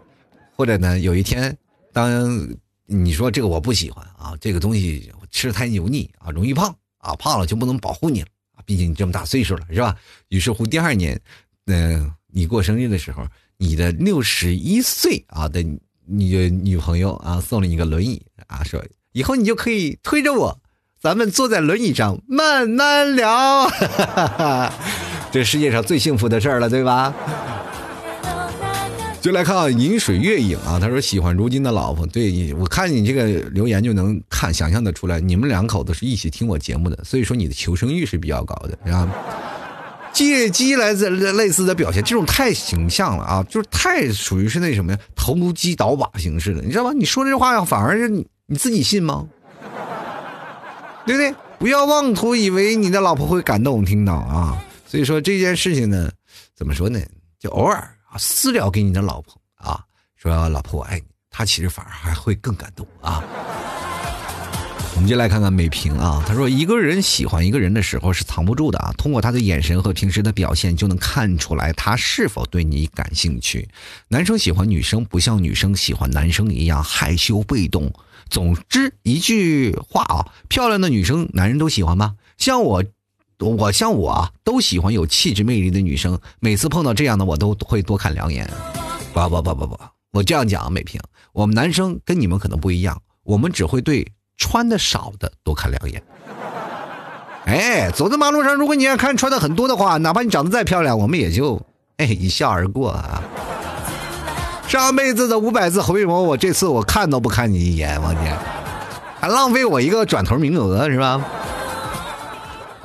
[0.56, 1.56] 或者呢，有一天，
[1.92, 2.48] 当
[2.86, 9.96] 你说这个我不喜欢啊，这个东西吃太油腻啊，容易胖啊，胖了就不能保护你了啊，毕竟你这么大岁数了，是吧？
[10.28, 11.20] 于是乎，第二年，
[11.66, 13.26] 嗯，你过生日的时候，
[13.56, 15.64] 你的六十一岁啊的。
[16.04, 20.58] 你的女朋友啊，送了你个轮椅啊，说以后你就可以推着我，
[21.00, 23.70] 咱们坐在轮椅上慢慢聊，
[25.30, 27.14] 这世界上最幸福的事儿了，对吧？
[29.20, 39.08] 就来看《饮水月影》啊，他说喜欢如今的老婆，对我看你这个留言就能看想象的出来，你们两口子是一起听我节目的，所以说你的求生欲是比较高的，是吧？
[40.12, 46.92] 借机来自类似的表现，这种太形象了啊，就是太属于是那什么呀，投机倒把形式的，你知道吗？
[46.92, 48.08] 你说这话反而是
[48.46, 49.26] 你自己信吗？
[51.06, 51.34] 对不对？
[51.58, 54.62] 不要妄图以为你的老婆会感动听到啊。
[54.86, 56.10] 所以说这件事情呢，
[56.56, 57.00] 怎么说呢？
[57.38, 57.78] 就偶尔
[58.10, 59.80] 啊私聊给你的老婆啊，
[60.16, 63.22] 说老婆我爱你，她其实反而还会更感动啊。
[64.94, 73.68] 我们就来看看美萍啊，她说一个人喜欢一个人的时候是藏不住的啊，通过他的眼神和平时的表现就能看出来他是否对你感兴趣。
[74.06, 77.92] 男生喜欢女生不像女生喜欢男生一样害羞被动。
[78.32, 82.16] 总之一句话啊，漂亮的女生男人都喜欢吗？
[82.38, 82.82] 像我，
[83.38, 86.18] 我像我啊，都喜欢有气质魅力的女生。
[86.40, 88.50] 每次碰到这样的我都会多看两眼。
[89.12, 89.78] 不不不不不，
[90.12, 90.98] 我这样讲，美萍，
[91.34, 94.10] 我们男生跟你们可能不一样，我们只会对。
[94.38, 96.02] 穿的少的多看两眼，
[97.44, 101.60] 哎，走在马路上，如果你要看穿的很多的话，哪怕你长得再漂亮，我们也就
[101.98, 103.22] 哎一笑而过啊。
[104.72, 108.34] 上辈子的五百字回眸，我这次我看都不看你一眼，我天，
[109.20, 111.22] 还浪费我一个转头名额是吧？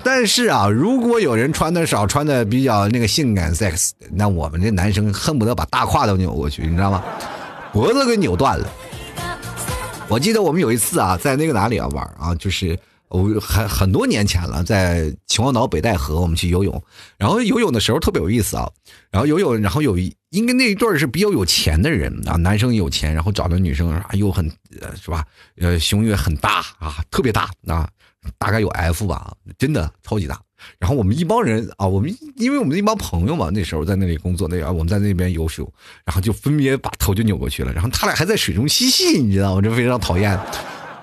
[0.04, 7.02] 但是啊，如果有人穿的少，穿的比较那个性感 sex，那我们这男生恨不得把大胯都扭过去，你知道吗？
[7.72, 8.68] 脖子给扭断了。
[10.10, 12.78] 我记得我们有一次啊，在那个哪里啊玩啊，就是
[13.10, 16.82] 我很很多年前了，在秦皇岛北戴河，我们去游泳。
[17.18, 18.70] 然后游泳的时候特别有意思啊，
[19.10, 24.52] 然后游泳，然后有一应该那一对是比较有钱的人啊，男生有钱，然后找的女生啊又很
[25.02, 25.26] 是吧，
[25.58, 27.90] 呃胸也很大啊，特别大啊，
[28.38, 30.40] 大概有 F 吧，真的超级大。
[30.80, 35.66] 然后我们一帮人啊，我们因为我们一帮朋友嘛，那时候在那里工作，那啊我们在那边游水，
[36.04, 39.62] 然后就分别把头就扭过去了，然后他俩还在水中嬉戏，你知道吗？
[39.62, 40.38] 这非常讨厌。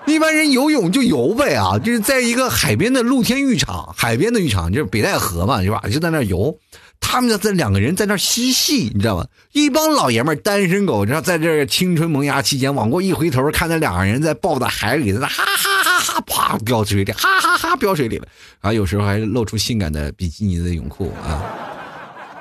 [0.07, 5.81] 一般人游泳就游呗啊，就是在一个海边的露天浴场，海边的浴场就是北戴河嘛，是吧？
[5.91, 6.55] 就在那游，
[6.99, 9.25] 他们在两个人在那嬉戏，你知道吗？
[9.51, 18.27] 一帮老爷们单身狗，然后在这青春萌芽期间，往过一回头，看那两个人在抱在海里，在那哈哈哈哈，啪飙水里，哈哈哈飙水里了，
[18.61, 21.43] 啊，有时候还露出性感的比基尼的泳裤啊。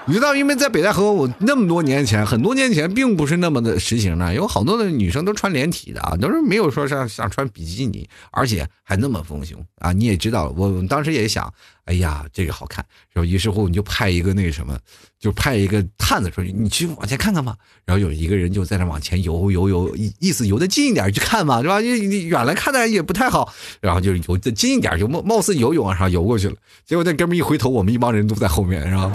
[0.06, 9.92] 你知道，因为在北戴河，我那么多年前，很多年前，并不是那么的实行的，有好多的女生都穿连体的啊，都是没有说像像穿比基尼，而且还那么丰胸啊。
[9.92, 11.50] 你也知道，我当时也想，
[11.86, 12.84] 哎呀，这个好看，
[13.14, 14.78] 然后于是乎你就派一个那个什么，
[15.18, 17.56] 就派一个探子出去，你去往前看看吧。
[17.86, 21.80] 然后有一个人就在那往前游游游，意思游得近一点去看嘛，是吧？
[21.80, 23.50] 你你远来看的也不太好，
[23.80, 26.56] 然后就游得近一点，就貌貌似游泳往上游过去了。
[26.84, 29.10] 结果那哥们一回头，我们一帮人都在后面，是吧？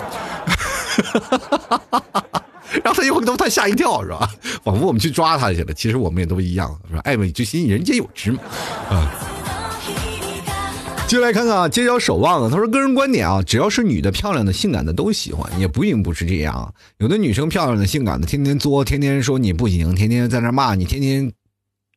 [1.29, 2.03] 哈
[2.83, 4.29] 然后他一回头，他吓一跳，是吧？
[4.63, 5.73] 仿佛我们去抓他去了。
[5.73, 8.39] 其实我们也都一样，说爱美之心，人皆有之嘛。
[8.89, 9.11] 啊，
[11.07, 16.71] 接来看看啊，街角守望啊，他说个人观点啊，只要是女的、漂亮的、性感的都喜欢，也不一定不是这样。
[16.99, 21.31] 有的女生漂亮的、性感的，天天作，天天说你不行，天天在那骂你，天天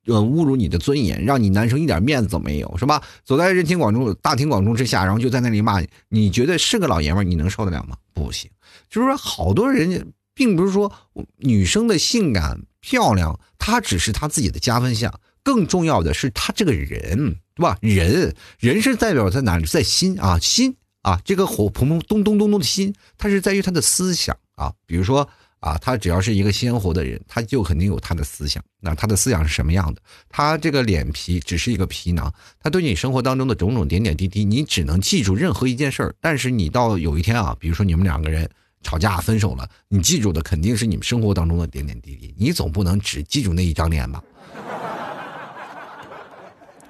[0.06, 3.02] 呃侮辱你的尊严，让你男生一点面子都没有，是吧？
[3.26, 7.94] 走在人情广众、大庭广众之下，然后就在那里骂你，你觉得是个老爷们儿，你能受得了吗？
[8.14, 8.50] 不行。
[8.92, 10.92] 就是说，好多人并不是说
[11.38, 17.78] 女生的性感漂亮，她只是她自己的加分项，更重要的是她这个人，对吧？
[17.80, 19.64] 人，人是代表在哪里？
[19.64, 24.70] 在心啊，心啊，这个火砰砰咚咚咚咚的心，它是在于他的思想啊。
[24.84, 25.26] 比如说
[25.60, 28.62] 啊，他只要是一个鲜活的人，他就肯定有他的思想。
[28.78, 30.02] 那他的思想是什么样的？
[30.28, 32.30] 他这个脸皮只是一个皮囊，
[32.60, 36.14] 他对你生活当中的种种点点滴滴，你只能记住任何一件事儿。
[36.20, 38.50] 但是你到有一天啊，比如说你们两个人。
[38.82, 44.22] 吵架分手了，你记住的肯定是你们生活当中的点点滴滴，你总不能只记住那一张脸吧？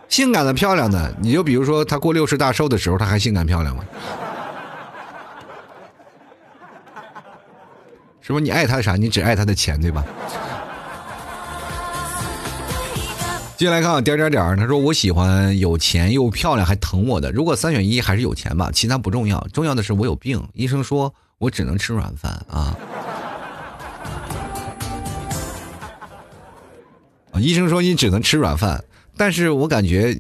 [0.09, 3.85] 性感的、漂亮的，你就比如说他过六十大寿的时候，他还性感漂亮吗？
[8.21, 8.45] 是不是？
[8.45, 8.95] 你爱他啥？
[8.95, 10.05] 你只爱他的钱，对吧？
[13.57, 17.31] 接下来看点点点，他说我喜欢有钱又漂亮还疼我的。
[17.31, 20.43] 如果三选一，还是有钱吧，其他不重要，重要的是我有病。
[20.53, 22.73] 医生说我只能吃软饭啊。
[27.41, 28.85] 医生说你只能吃软饭，
[29.17, 30.17] 但是我感觉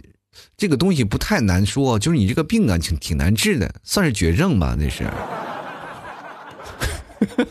[0.56, 5.08] 这个东西不太难说，就是你这个病啊，挺挺难治的，算是绝症吧，那是。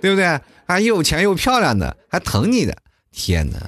[0.00, 0.40] 对不对？
[0.66, 2.76] 还又有钱又漂亮的，还疼你的，
[3.12, 3.58] 天哪！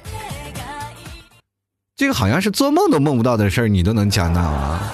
[1.95, 4.93] 这个好像是做梦都梦不到的事儿，你都能讲到啊！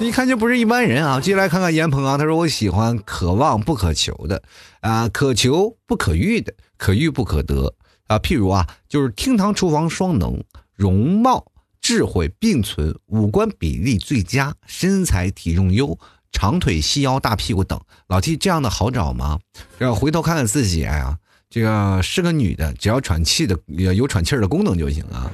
[0.00, 1.20] 一看就不是一般人啊！
[1.20, 4.42] 接下来看看严鹏啊，他说我喜欢可望不可求的，
[4.80, 7.74] 啊，可求不可遇的，可遇不可得
[8.06, 8.18] 啊。
[8.18, 10.42] 譬如啊，就是厅堂厨房双能，
[10.74, 15.98] 容貌智慧并存，五官比例最佳，身材体重优，
[16.32, 17.78] 长腿细腰大屁股等。
[18.08, 19.38] 老 T 这样的好找吗？
[19.78, 21.18] 要回头看看自己哎呀，
[21.50, 25.30] 这个是个女的，只要喘气的有喘气儿的功能就行啊。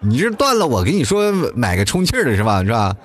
[0.00, 2.64] 你这断了，我跟你说买个充气的是吧？
[2.64, 2.96] 是吧？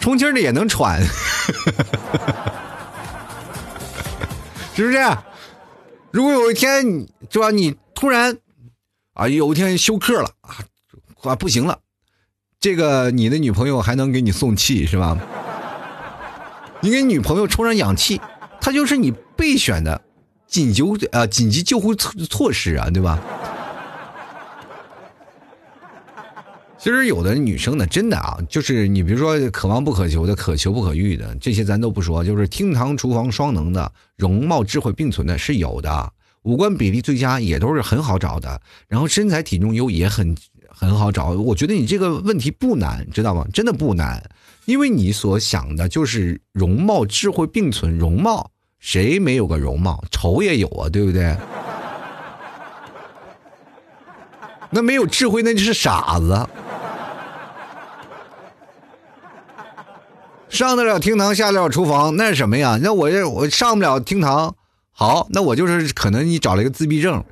[0.00, 1.00] 充气的也能喘，
[4.74, 4.98] 是不是？
[6.10, 7.50] 如果有一天，是吧？
[7.50, 8.38] 你突然
[9.12, 10.56] 啊，有一天休克了啊，
[11.22, 11.78] 啊不行了，
[12.58, 15.18] 这个你的女朋友还能给你送气是吧？
[16.80, 18.20] 你给女朋友充上氧气，
[18.60, 20.00] 她就是你备选的
[20.46, 20.82] 紧急
[21.12, 23.20] 啊紧急救护措措施啊，对吧？
[26.84, 36.12] 其实有的女生呢，真的啊，就是你比如说可望不可求的，可求不可遇的，这些咱都不说，就是厅堂厨房双能的，容貌智慧并存的，是有的。
[36.42, 40.36] 五官比例最佳也都是很好找的，然后身材体重优也很
[40.68, 41.30] 很好找。
[41.30, 43.46] 我觉得你这个问题不难，知道吗？
[43.50, 44.22] 真的不难，
[44.66, 47.96] 因为你所想的就是容貌智慧并存。
[47.96, 50.04] 容貌谁没有个容貌？
[50.10, 51.34] 丑也有啊，对不对？
[54.68, 56.46] 那没有智慧，那就是傻子。
[60.54, 62.78] 上得了厅堂，下得了厨房，那是什么呀？
[62.80, 64.54] 那我这我上不了厅堂，
[64.92, 67.24] 好，那我就是可能你找了一个自闭症。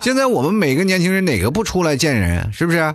[0.00, 2.52] 现在我们每个年轻人哪个不出来见人？
[2.52, 2.94] 是不是？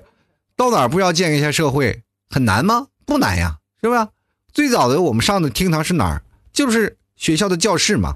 [0.58, 2.04] 到哪儿不要见一下社会？
[2.30, 2.88] 很难吗？
[3.06, 4.10] 不难呀，是吧？
[4.52, 6.22] 最早的我们上的厅堂是哪儿？
[6.52, 8.14] 就是学校的教室嘛，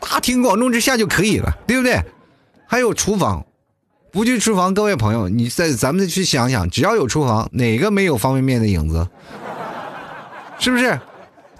[0.00, 2.02] 大庭广众之下就可以了，对不对？
[2.66, 3.44] 还有厨房。
[4.18, 9.06] 不去厨房，各位朋友，你再咱们再去想想，只要有厨房，哪个没有方便面的影子？
[10.58, 10.98] 是不是？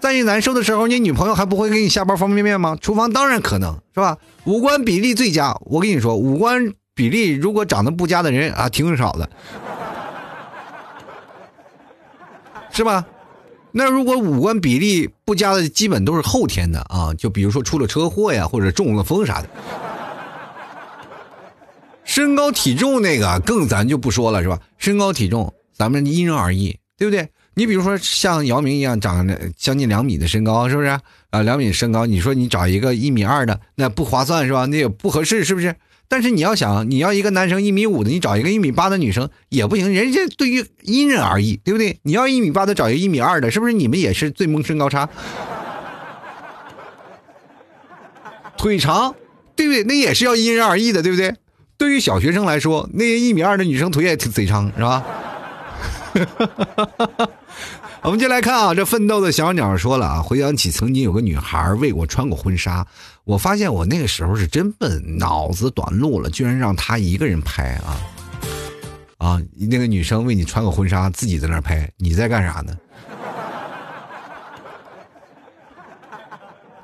[0.00, 2.76] 在你难受的时候，你女朋友还不会给你下包方便面吗？
[2.80, 4.16] 厨房当然可能是吧？
[4.42, 9.30] 五官比例最佳，我跟你说，五官比例如果长得不佳的人啊，挺少的，
[12.72, 13.06] 是吧？
[13.70, 19.48] 那如果五官比例不佳的，基本都是后天的啊，就比如说出了车祸呀，或者中了风啥的。
[22.18, 24.58] 身高体重那个更咱就不说了是吧？
[24.76, 27.28] 身高体重咱们因人而异，对不对？
[27.54, 29.24] 你比如说像姚明一样长
[29.56, 31.00] 将近两米的身高，是不是啊？
[31.42, 34.66] 两米身高，你说你找一个一米二的，那不划算是吧？
[34.66, 35.76] 那也不合适，是不是？
[36.08, 42.00] 但是你要想，你要一个男生一米五的，你找一个一米八的女生也不行，人家对于因人而异，对不对？
[42.02, 43.72] 你要一米八的找一个一米二的，是不是？
[43.72, 45.08] 你们也是最萌身高差，
[48.56, 49.14] 腿长，
[49.54, 49.84] 对不对？
[49.84, 51.32] 那也是要因人而异的，对不对？
[51.78, 55.04] 对于小学生来说，那些一米二的女生腿也挺贼长，是吧？
[58.02, 62.84] 我们就来看啊，这奋斗的小鸟说了啊，回想起曾经有个女孩为我穿过婚纱，
[63.22, 68.00] 我发现我那个时候是真笨，脑子短路了，居然让她一个人拍啊
[69.18, 69.40] 啊！
[69.70, 72.76] 那个女生为你穿个婚纱，自己在那拍，你在干啥呢？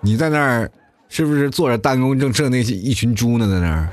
[0.00, 0.70] 你在那儿
[1.08, 3.88] 是不是坐着弹弓正射那些一群猪呢，在那儿？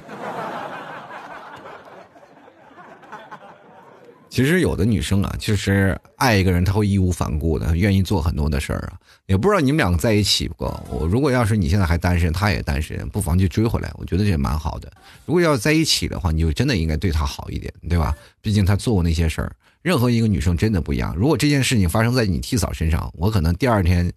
[4.31, 8.97] 其实有的女生啊，其实爱一个人，她会义无反顾的，愿意做很多的事儿啊。
[9.25, 10.81] 也不知道你们两个在一起过。
[10.89, 14.89] 我如果要是你现在还单身，他也单身，不妨去追回来，我觉得这蛮好的。
[15.25, 18.15] 如果要在一起的话，你就真的应该对他好一点，对吧？
[18.41, 19.53] 毕竟他做过那些事儿。
[19.81, 21.13] 任何一个女生真的不一样。
[21.13, 24.09] 如果这件事情发生在你替嫂身上，我可能第二天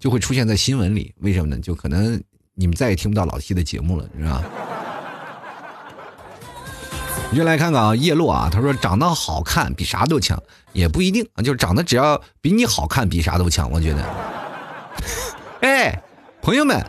[0.00, 1.14] 就会出现在新闻里。
[1.18, 1.60] 为什么呢？
[1.62, 2.20] 就可能
[2.54, 4.79] 你们再也听不到老 T 的节目了，你知道吧？
[7.32, 10.36] 你就来看看啊，叶落啊，他说长得好看比啥都强，
[10.72, 13.70] 也不一定啊，就是长得只要比你好看，比啥都强。
[13.70, 14.04] 我觉得，
[15.62, 16.02] 哎，
[16.42, 16.84] 朋友们，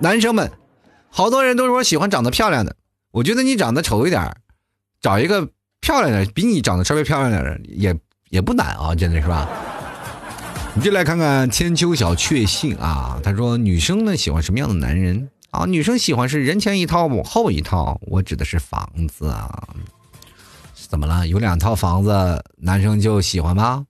[0.00, 0.50] 男生们，
[1.10, 2.74] 好多人都说喜欢长得漂亮的，
[3.12, 4.34] 我觉得你长得丑一点，
[5.02, 5.46] 找一个
[5.82, 7.94] 漂亮的，比你长得稍微漂亮点的也
[8.30, 9.46] 也不难啊，真的是吧？
[10.72, 15.66] 你就来看看千秋小确幸啊，他说女生呢喜欢什么样的男人啊？
[15.66, 19.68] 女生喜欢是人前一套后一套，我指的是房子啊。
[20.88, 21.26] 怎么了？
[21.26, 23.86] 有两套房子，男生就喜欢吗？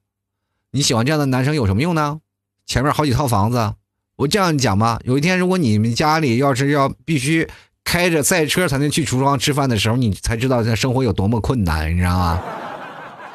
[0.71, 2.21] 你喜欢这样的男生有什么用呢？
[2.65, 3.75] 前面好几套房子，
[4.17, 7.49] 我这样讲吧，有一天如果你们家里要是要必须
[7.85, 12.43] 开着赛车才能去厨房吃饭的时候，你才知道这生活有多么困难，你知道吗？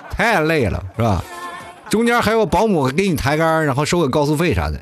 [0.09, 1.23] 太累了，是吧？
[1.89, 4.79] 中间还有保姆给你抬杆，然后收个高速费啥的。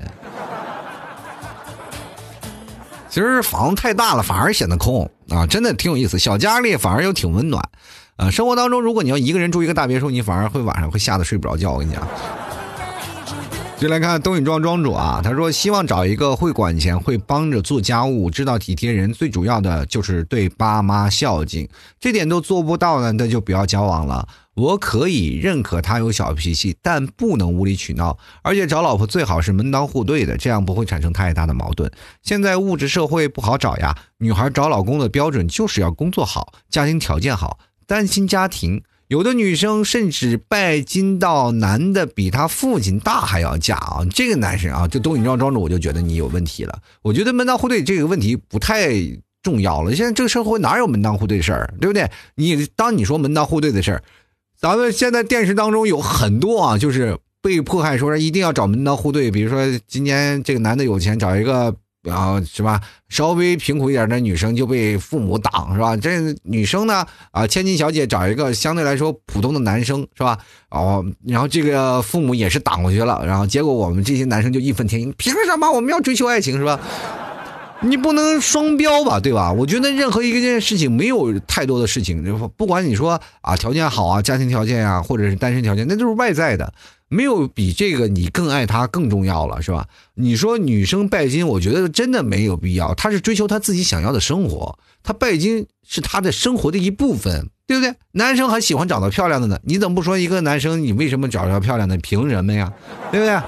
[3.10, 6.20] 其实房子太大了，反而显得空啊，真的挺有意思。
[6.20, 7.62] 小家里反而又挺温暖，
[8.18, 11.72] 啊，生活当中如果你要一个人住一个大别墅，你反而会晚上会吓得睡不着觉。
[11.72, 12.08] 我跟你讲。
[13.80, 21.66] 就来看东影庄庄主啊，他说希望找一个会管钱、会帮着做家务、知道体贴人，最主要的就是对爸妈孝敬，
[21.98, 24.28] 这点都做不到呢，那就不要交往了。
[24.54, 31.90] 我可以认可他有小脾气，但不能无理取闹，而且找老婆最好是门当户对的，这样不会产生太大的矛盾。
[32.22, 37.58] 现在物质社会不好找呀，女孩找老公的标准就是要工作好、家庭条件好、
[37.88, 38.84] 单亲家庭。
[39.10, 44.06] 有的女生甚至拜金到男的比他父亲大还要嫁啊！
[44.14, 46.80] 这个男生啊，就东影庄庄主，我就觉得你有问题了。
[47.02, 48.94] 我觉得门当户对这个问题不太
[49.42, 49.96] 重要了。
[49.96, 52.08] 现在这个社会哪有门当户对事儿，对不对？
[52.36, 54.04] 你当你说门当户对的事儿，
[54.56, 59.32] 咱们现在电视当中有很多啊，就是被迫害说一定要找门当户对。
[59.32, 61.76] 比如说今年这个男的有钱，找一个。
[62.10, 62.82] 然后是吧？
[63.08, 65.96] 稍微贫苦一点的女生就被父母挡是吧？
[65.96, 66.10] 这
[66.44, 70.38] 女生呢啊，千金小姐找一个相对来说普通的男生是吧？
[70.70, 76.80] 哦，然后这个父母也是挡过去了，然后结果我们这些男生就义愤填膺，凭什么我们要追求爱情是吧？
[77.82, 79.54] 你不能双标吧，对吧？
[79.54, 86.74] 我觉得任何一个件事情没有太多的事情，就不管你说啊条件好啊，家庭条件啊，或者是单身条件，那都是外在的。
[87.10, 89.88] 没有比这个你更爱他更重要了，是吧？
[90.14, 92.94] 你说女生拜金，我觉得真的没有必要。
[92.94, 97.94] 她是追求她自己想要的生活，她拜金是她的生活的一部分，对不对？
[98.12, 101.98] 男生还喜欢长得漂亮的呢，你怎么不说一个男生你为什么找着漂亮的？
[101.98, 102.72] 凭什么呀？
[103.12, 103.40] 对不对？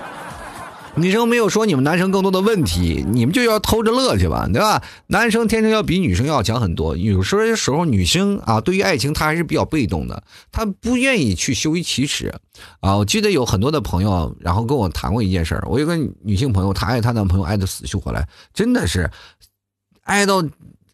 [0.96, 4.84] 女生没有说你们男生更多的问题，你们就要偷着乐去吧，对吧？
[5.08, 6.98] 男生天生要比女生要强很多。
[6.98, 12.34] 有时候时候女生啊，对于爱情她还是比较被动的，她不愿意去羞于启齿
[12.82, 12.98] 啊。
[12.98, 15.64] 我记得有很多的朋友，然后跟我谈过一件事儿。
[15.68, 19.10] 我有个女性朋友，她爱她男朋友爱的死去活来，真的是
[20.04, 20.44] 爱到。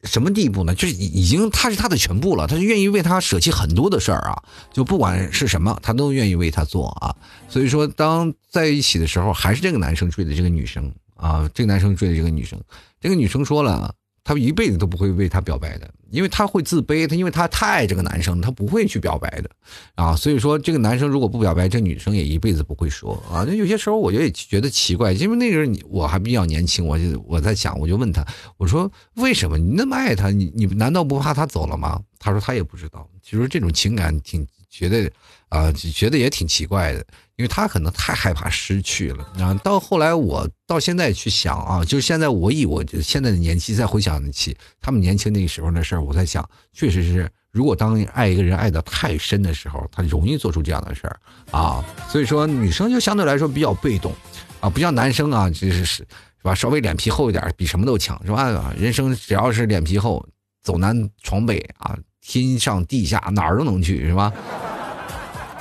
[0.07, 0.73] 什么地步呢？
[0.73, 4.41] 就是已已经他是他的全部了，他就愿意为他舍弃很多的事儿啊，
[4.73, 7.15] 就不管是什么，他都愿意为他做啊。
[7.47, 12.59] 所以说，当在一起的时候，还是这个男生追的这个女生啊，这个男生追的这个女生，
[12.99, 13.93] 这个女生说了。
[14.27, 19.49] 他一辈子都不会为他表白的，因为他会自卑，他因为他太爱这个男生，他不会去表白的，
[19.95, 23.45] 啊，所以说这个男生如果不表白，这女生也一辈子不会说啊。
[23.47, 28.21] 那有些时候我就也觉得奇怪，因为那个人我还比较年轻，我就我在想，我就问他，
[28.57, 30.29] 我说为什么你那么爱他？
[30.29, 31.97] 你你难道不怕他走了吗？
[32.19, 33.09] 他说他也不知道。
[33.23, 35.09] 其实这种情感挺觉得
[35.47, 37.05] 啊，觉得也挺奇怪的。
[37.37, 51.19] 因为他可能太害怕失去了，然后到后来我到现在去想啊，就是现在我以我现在的年纪再回想起他们年轻那个时候的事儿，我在想，确实是，如果当爱一个人爱的太深的时候，他容易做出这样的事儿
[51.51, 51.85] 啊。
[52.09, 54.11] 所以说女生就相对来说比较被动
[54.59, 56.07] 啊，不像男生啊，就是是是
[56.41, 58.73] 吧，稍微脸皮厚一点，比什么都强是吧？
[58.75, 60.27] 人生只要是脸皮厚，
[60.63, 64.33] 走南闯北啊，天上地下哪儿都能去是吧？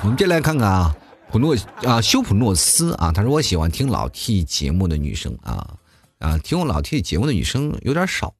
[0.01, 0.97] 我们进来看看啊。
[1.31, 5.75] 普诺啊，修普诺斯啊，他说我喜欢听老 T 节目的女生啊
[6.19, 8.33] 啊，听我老 T 节目的女生有点少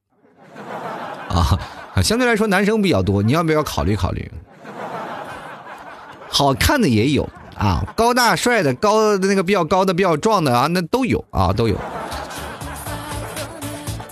[1.29, 1.59] 啊
[1.95, 4.31] 啊，相对来说男生比较多，你要不要考虑考虑？
[6.29, 11.77] 好看的也有啊，高大帅的、高的那个比较高的、比较壮的啊，那都有啊，都有。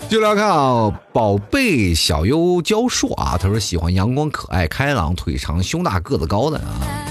[0.09, 7.04] 就来看啊，宝贝小优娇硕啊，他说喜欢阳光可爱、开朗、腿长、胸大、个子高的啊。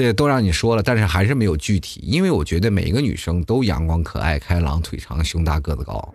[0.00, 6.14] 这都让你说了，但是还是没有具体，因为我觉得每一个女生都阳光可爱、开朗、腿长、胸大、个子高。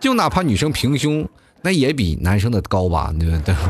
[0.00, 1.28] 就哪怕女生平胸，
[1.60, 3.12] 那也比男生的高吧？
[3.20, 3.54] 对不对？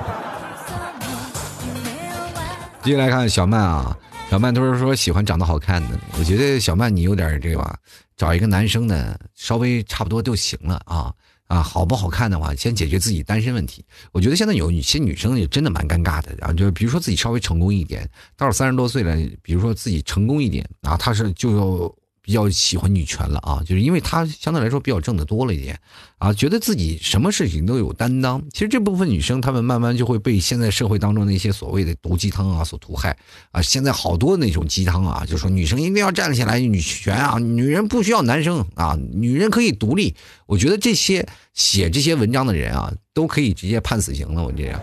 [2.84, 3.99] 接下来看小曼啊，
[4.30, 5.99] 小曼都是说喜欢长得好看的。
[6.16, 7.76] 我觉得小曼你有点这个吧，
[8.16, 11.12] 找一个男生呢，稍微差不多就行了啊。
[11.47, 13.84] 啊，好不好看的话，先解决自己单身问题。
[14.12, 21.95] 我觉得现在有一些女生也真的蛮尴尬的，然后就比如说自己稍微成功一点，到了三十多岁了，比如说自己成功一点，啊她是就要
[22.25, 25.79] 比较喜欢女权了啊，就是因为她相对来说比较挣得多了一点
[26.16, 28.43] 啊，觉得自己什么事情都有担当。
[28.51, 33.14] 其实这部分女生，她们慢慢就会被现在社会当中那些所谓的毒鸡汤啊所毒害
[33.51, 33.61] 啊。
[33.61, 40.16] 现在好多那种鸡汤啊，就说女生一定要站起来，女权啊，女人不需要男生啊，女人可以独立。
[40.47, 44.43] 我觉得这些写这些文章的人啊，都可以直接判死刑了。
[44.43, 44.81] 我这样。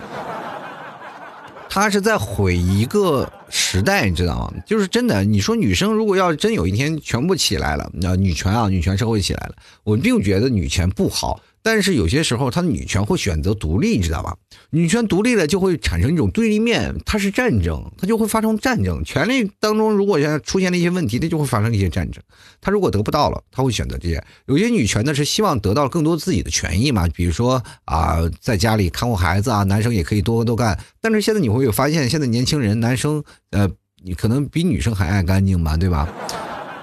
[1.74, 4.62] 他是在毁一个时代，你知道吗？
[4.68, 5.24] 就是真的。
[5.24, 9.56] 你说女生如果要真有一天全部起来了，那女权啊，女权社会起来了，
[9.86, 11.40] 我并不觉得女权不好。
[11.64, 14.36] 但是有些时候，她的女权会选择独立，你知道吧？
[14.72, 19.04] 女权独立了，就会产生一种对立面，它是战争，它就会发生战争。
[19.04, 22.24] 权力当中，如果现在出现了一些问题，它就会发生一些战争。
[22.60, 24.24] 她如果得不到了，她会选择这些。
[24.46, 30.80] 有些女权呢是希望得到更多自己的权益嘛，比如说啊，在家里看护孩子啊，男生也可以多多干。
[31.00, 33.70] 但是现在你会有发现，现在年轻人男生呃，
[34.04, 36.08] 你可能比女生还爱干净嘛，对吧？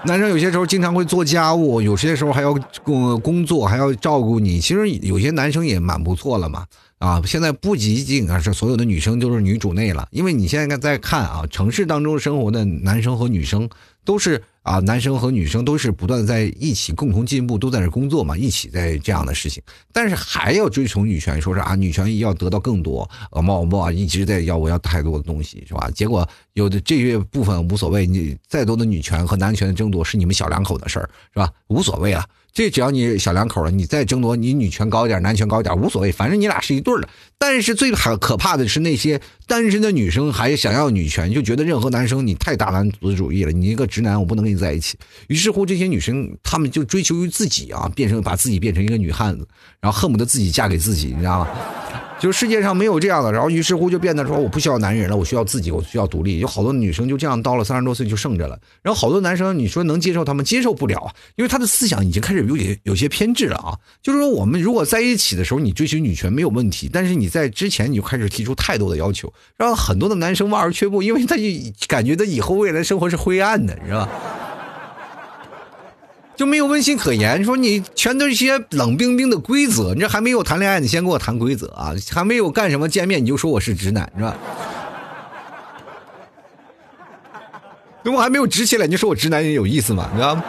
[0.05, 4.59] 男生有些时候经常会做家务，有些时候还要工工作，还要照顾你。
[4.59, 6.65] 其实有些男生也蛮不错了嘛。
[6.99, 13.69] 啊，现在不仅仅啊是所有的女生都是女主内了，因为你现在在看啊，城市当中生活的男生和女生
[14.09, 19.61] 都是啊，男生和女生都是不断在一起共同进步，都在这工作嘛，一起在这样的事情，
[19.93, 25.91] 但是还要追求女权，说是啊，女权要得到更多，呃，冒冒一直在要我要太多的东西，是吧？
[25.93, 31.47] 结果有的这些部分无所谓，你再多的女权和男权的争夺是你们小两口的事儿，是吧？
[31.67, 32.25] 无所谓啊。
[32.59, 37.07] 这只要你小两口了，你再争夺，你女权高一点，男权高一点无所谓，反正你俩是一对的。
[37.37, 44.97] 但是最可可怕的是那些单身的女生还想要女权，就觉得任何男生你太大男子主义了，你一个直男我不能跟你在一起。
[45.27, 49.47] 于是乎，这些女生她们就追求于自己啊，变成把自己变成一个女汉子，
[49.79, 51.47] 然后恨不得自己嫁给自己，你知道吗？
[52.19, 56.39] 就世界上没有这样的，然后于是乎就变得说我不需要男人了，我需要自己，我需要独立。
[56.39, 63.77] 有好多女生就这样到了三十多岁就剩着了，然后好多男生你说能接受他们接受不了啊，因为他的思想已经开始有点有些偏执了啊。
[64.01, 71.43] 就是说我们如果在一起的时候你追求女权没有问题，但是你在之前你就开始提出太多的要求，让很多的男生望而却步，因为他就
[71.87, 74.09] 感觉他以后未来生活是灰暗的，是吧？
[76.39, 77.43] 就没有温馨可言。
[77.43, 81.93] 说你全都是些冷冰冰的规则，你这还没有谈恋爱，你先跟我谈规则啊！
[82.11, 84.37] 还没有干什么见面，你就说我是直男，是吧？
[88.05, 90.41] 等我还没有直起来，你就说我直男也有意思嘛，你知道吗？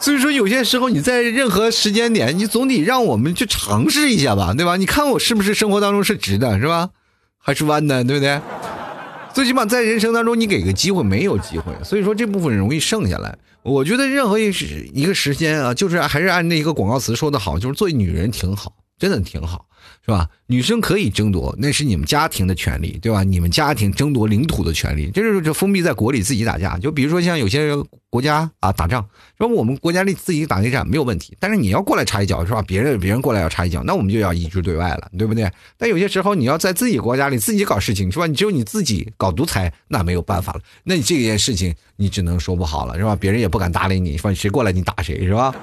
[0.00, 4.76] 所以说，有些时候你在任何时间点，你总得让我们去尝试一下吧，对吧？
[4.76, 6.88] 你看我是不是生活当中是直的，是吧？
[7.38, 8.40] 还是弯的，对不对？
[9.38, 13.38] 最起码在人生当中，你给个机会，没有机会，所以说这部分容易剩下来。
[13.62, 19.66] 我觉得任何一时一个时间啊，就是还是按那一个广告词说的好，就是做女人挺好，真的挺好。
[20.04, 20.28] 是吧？
[20.46, 23.22] 女生可以争夺，那是你们家庭的权利，对吧？
[23.22, 26.78] 你们家庭争夺领土的权利，这是这封闭在国里自己打架。
[26.78, 27.74] 就比如说像有些
[28.08, 32.62] 国家啊打仗，说我们国家里自己打内战没有问题，但是你要过来插一脚，是吧？
[32.66, 35.50] 别人别人过来要插一脚，那我们就要一致对外了，对不对？
[35.76, 38.26] 但有些时候你要在自己国家里自己搞事情，是吧？
[38.26, 40.60] 你只有你自己搞独裁，那没有办法了。
[40.84, 43.14] 那你这件事情你只能说不好了，是吧？
[43.14, 45.54] 别人也不敢搭理你，说谁过来你打谁，是吧？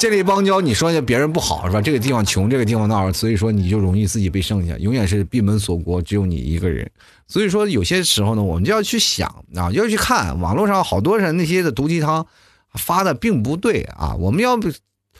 [0.00, 1.82] 建立邦交，你说别人不好是吧？
[1.82, 6.90] 这个地方穷，这个地方闹，所以说你就容易自己被剩下，永远是闭门锁国，只有你一个人。
[7.28, 12.26] 所以说有些时候呢，我们就要去想啊，要去看网络上好多人那些的毒鸡汤
[12.72, 14.58] 发的并不对啊，我们要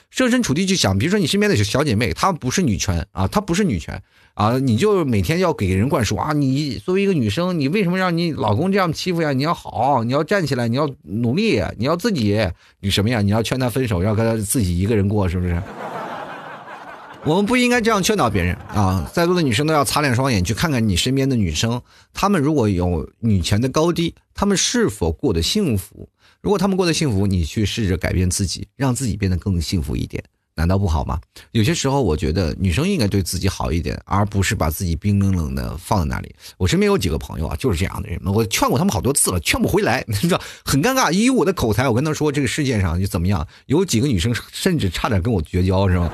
[0.09, 4.03] 设身处地去想，比如说你身边的小姐妹，她不是女权啊，她不是女权。
[4.35, 6.33] 啊，你就每天要给人灌输啊！
[6.33, 9.33] 你作为一个女生，你为什么让你老公这样欺负呀？
[9.33, 12.39] 你要好，你要站起来，你要努力，你要自己，
[12.81, 13.21] 你什么呀？
[13.21, 15.61] 你要劝他分手，要跟他自己一个人过，是不是？
[17.27, 19.07] 我们不应该这样劝导别人啊！
[19.13, 21.83] 在座的女生都要擦亮双眼，去看看你身边的女生，
[22.15, 26.09] 她们如果有女权的高低，她们是否过得幸福？
[26.41, 30.25] 如果她们过得幸福，你去试着改变自己，让自己变得更幸福一点。
[30.55, 31.19] 难道不好吗？
[31.53, 36.35] 有些时候，我觉得女生应该对自己好一点，而不是把自己冰冷冷的放在那里。
[36.59, 41.11] 我身边有几个朋友啊，就是这样的人，我劝过他们好多次了，劝不回来， 你知道，很尴尬。
[41.11, 46.13] 以我的口才，我跟他说这个世界上就怎么样，有几个女生甚至差点跟我绝交，是吧？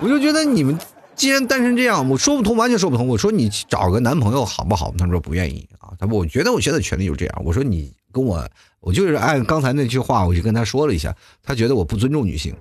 [0.00, 0.78] 我就觉得你们
[1.16, 3.08] 既然单身这样，我说不通，完全说不通。
[3.08, 4.92] 我说你找个男朋友好不好？
[4.98, 5.90] 他说不愿意啊。
[5.98, 7.42] 他说我觉得我现在权利就这样。
[7.44, 8.46] 我说你跟我，
[8.80, 12.54] 我就是按刚才那句话，我就跟他说了一下，他觉得我不尊重女性。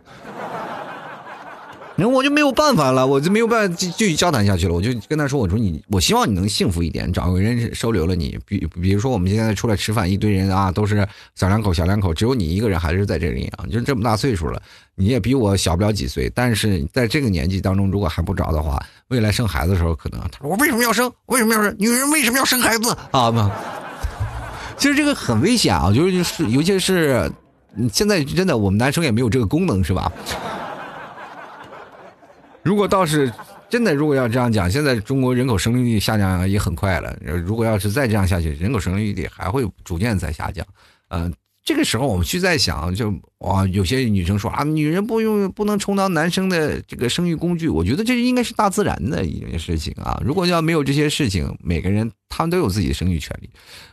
[1.98, 4.74] 然后我就没有办法了，我就没有办法继继续交谈下去了。
[4.74, 8.38] 我就跟他说：“我说你，我希望你能幸福一点，找个人收留了你。
[8.46, 13.66] 比比如说，我们现在出来吃饭，一堆人啊，都是小两口，小两口，只有你一个人还是在这里啊。
[13.66, 14.62] 就这么大岁数了，
[14.94, 16.32] 你也比我小不了几岁。
[16.36, 21.12] 但是在这个年纪当中，如果还不着的话，未来生孩子的时候，可能他说我为什么要生？
[21.26, 21.76] 为什么要生？
[21.80, 23.32] 女人为什么要生孩子啊？
[23.32, 23.52] 嘛，
[24.78, 27.32] 其实这个很危险啊，就是就是，尤其是。”
[27.94, 30.12] 现在真的我们男生也没有这个功能，是吧？
[32.68, 33.32] 如果倒是
[33.70, 37.18] 真的，如果要这样讲，现在中国人口生育率下降也很快了。
[37.22, 40.68] 如果要是再这样下去，人口生育率还会逐渐在下降。
[41.08, 47.70] 嗯，这个时候我们去在想，就哇，有些女生说啊，女人不用不能充当男生的这个生育工具。
[47.70, 50.22] 我觉得这应该是大自然的一件事情啊。
[50.26, 53.50] 如果要没有这些事情，每个人他们都有自己的生育权利。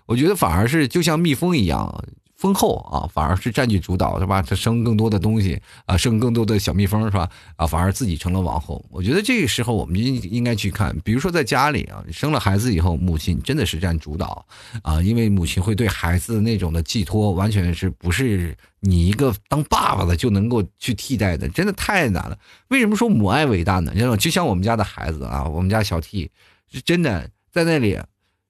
[0.07, 2.05] 我觉得反而是就像蜜蜂一样。
[2.37, 4.43] 丰厚啊，反而是占据主导，是吧？
[4.43, 7.31] 它生更多的东西啊，生更多的小蜜蜂，是吧？
[7.57, 8.85] 啊，反而自己成了王后。
[8.91, 14.45] 我觉得这个时候我们应应该去看，比如说在家里啊，生了孩子以后，母亲真的是占主导
[14.83, 22.37] 啊，因为母亲会对孩子那种的寄托，完全是不是你一个当爸爸的就能够去替代的，真的太难了。
[22.69, 23.95] 为什么说母爱伟大呢？
[23.95, 26.31] 就就像我们家的孩子啊，我们家小 T
[26.71, 27.99] 是真的在那里，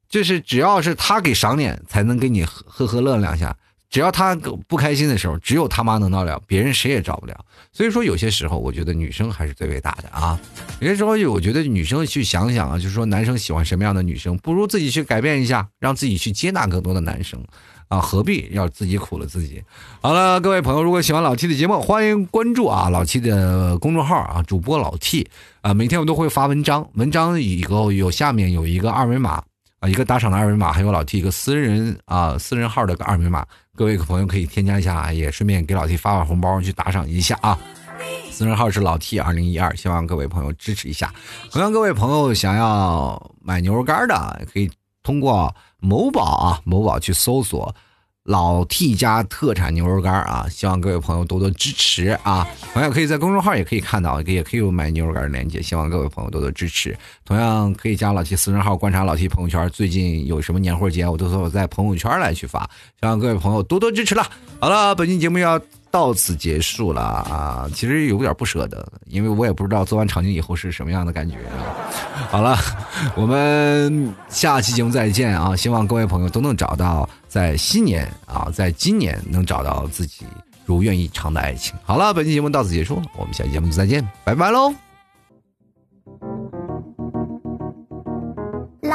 [0.09, 3.55] 就是只要是他给赏脸，才能给你呵呵乐两下。
[3.95, 4.35] 只要他
[4.67, 7.45] 不开心的时候，只有他妈能到了，别人谁也找不了。
[7.73, 10.37] 所以说，有些时候我觉得女生还是最伟大的啊。
[10.81, 17.41] 有些时候，我觉得女生去想想啊，就是说男生喜欢什么样的女生，不如自己去改变一下，让自己去接纳更多的男生
[17.87, 19.63] 啊，何必要自己苦了自己？
[20.01, 25.25] 好了，各位朋友，如果喜欢老 T 的节目，欢迎关注啊老 T 的公众号啊，主播老 T
[25.61, 29.41] 啊，每天我都会发文章，文章以后有下面有一个二维码
[29.79, 33.47] 啊，一个打赏的二维码，还有老 T 一个私人啊私人号的个二维码。
[33.77, 37.59] 各位朋友可以添加一下啊，也顺便给老 T 发发红包去打赏一下啊！
[38.31, 41.13] 私人号是老 T 二零一二，希望各位朋友支持一下。
[41.51, 44.71] 同样，各位朋友想要买牛肉干的，可以
[45.03, 47.75] 通过某宝啊，某宝去搜索。
[48.25, 52.49] 老 T 家特产牛肉干啊，希望各位朋友多多支持啊！
[52.73, 56.97] 同样可以在公众号也可以看到，也可以有买牛肉干的链接，希望各位朋友多多支持。
[57.23, 62.63] 同样可以加老 T 私人号，观察老 T 朋友圈，最近有什么年货节，我都我在朋友圈来去发，
[62.99, 64.27] 希望各位朋友多多支持了。
[64.59, 65.61] 好了，本期节目要。
[65.95, 67.71] 到此结束了啊！
[67.73, 71.37] 其实有点不舍得，因为我也不知道做完场景以后是什么样的感觉。
[72.29, 72.59] 好了，
[73.15, 75.55] 我们下期节目再见啊！
[75.55, 80.27] 希望各位朋友都能找到在新年啊，在今年能找到自己
[80.65, 81.73] 如愿以偿的爱情。
[81.85, 84.75] 好了，本期节目到此结束，我们下期节目再见，拜拜喽！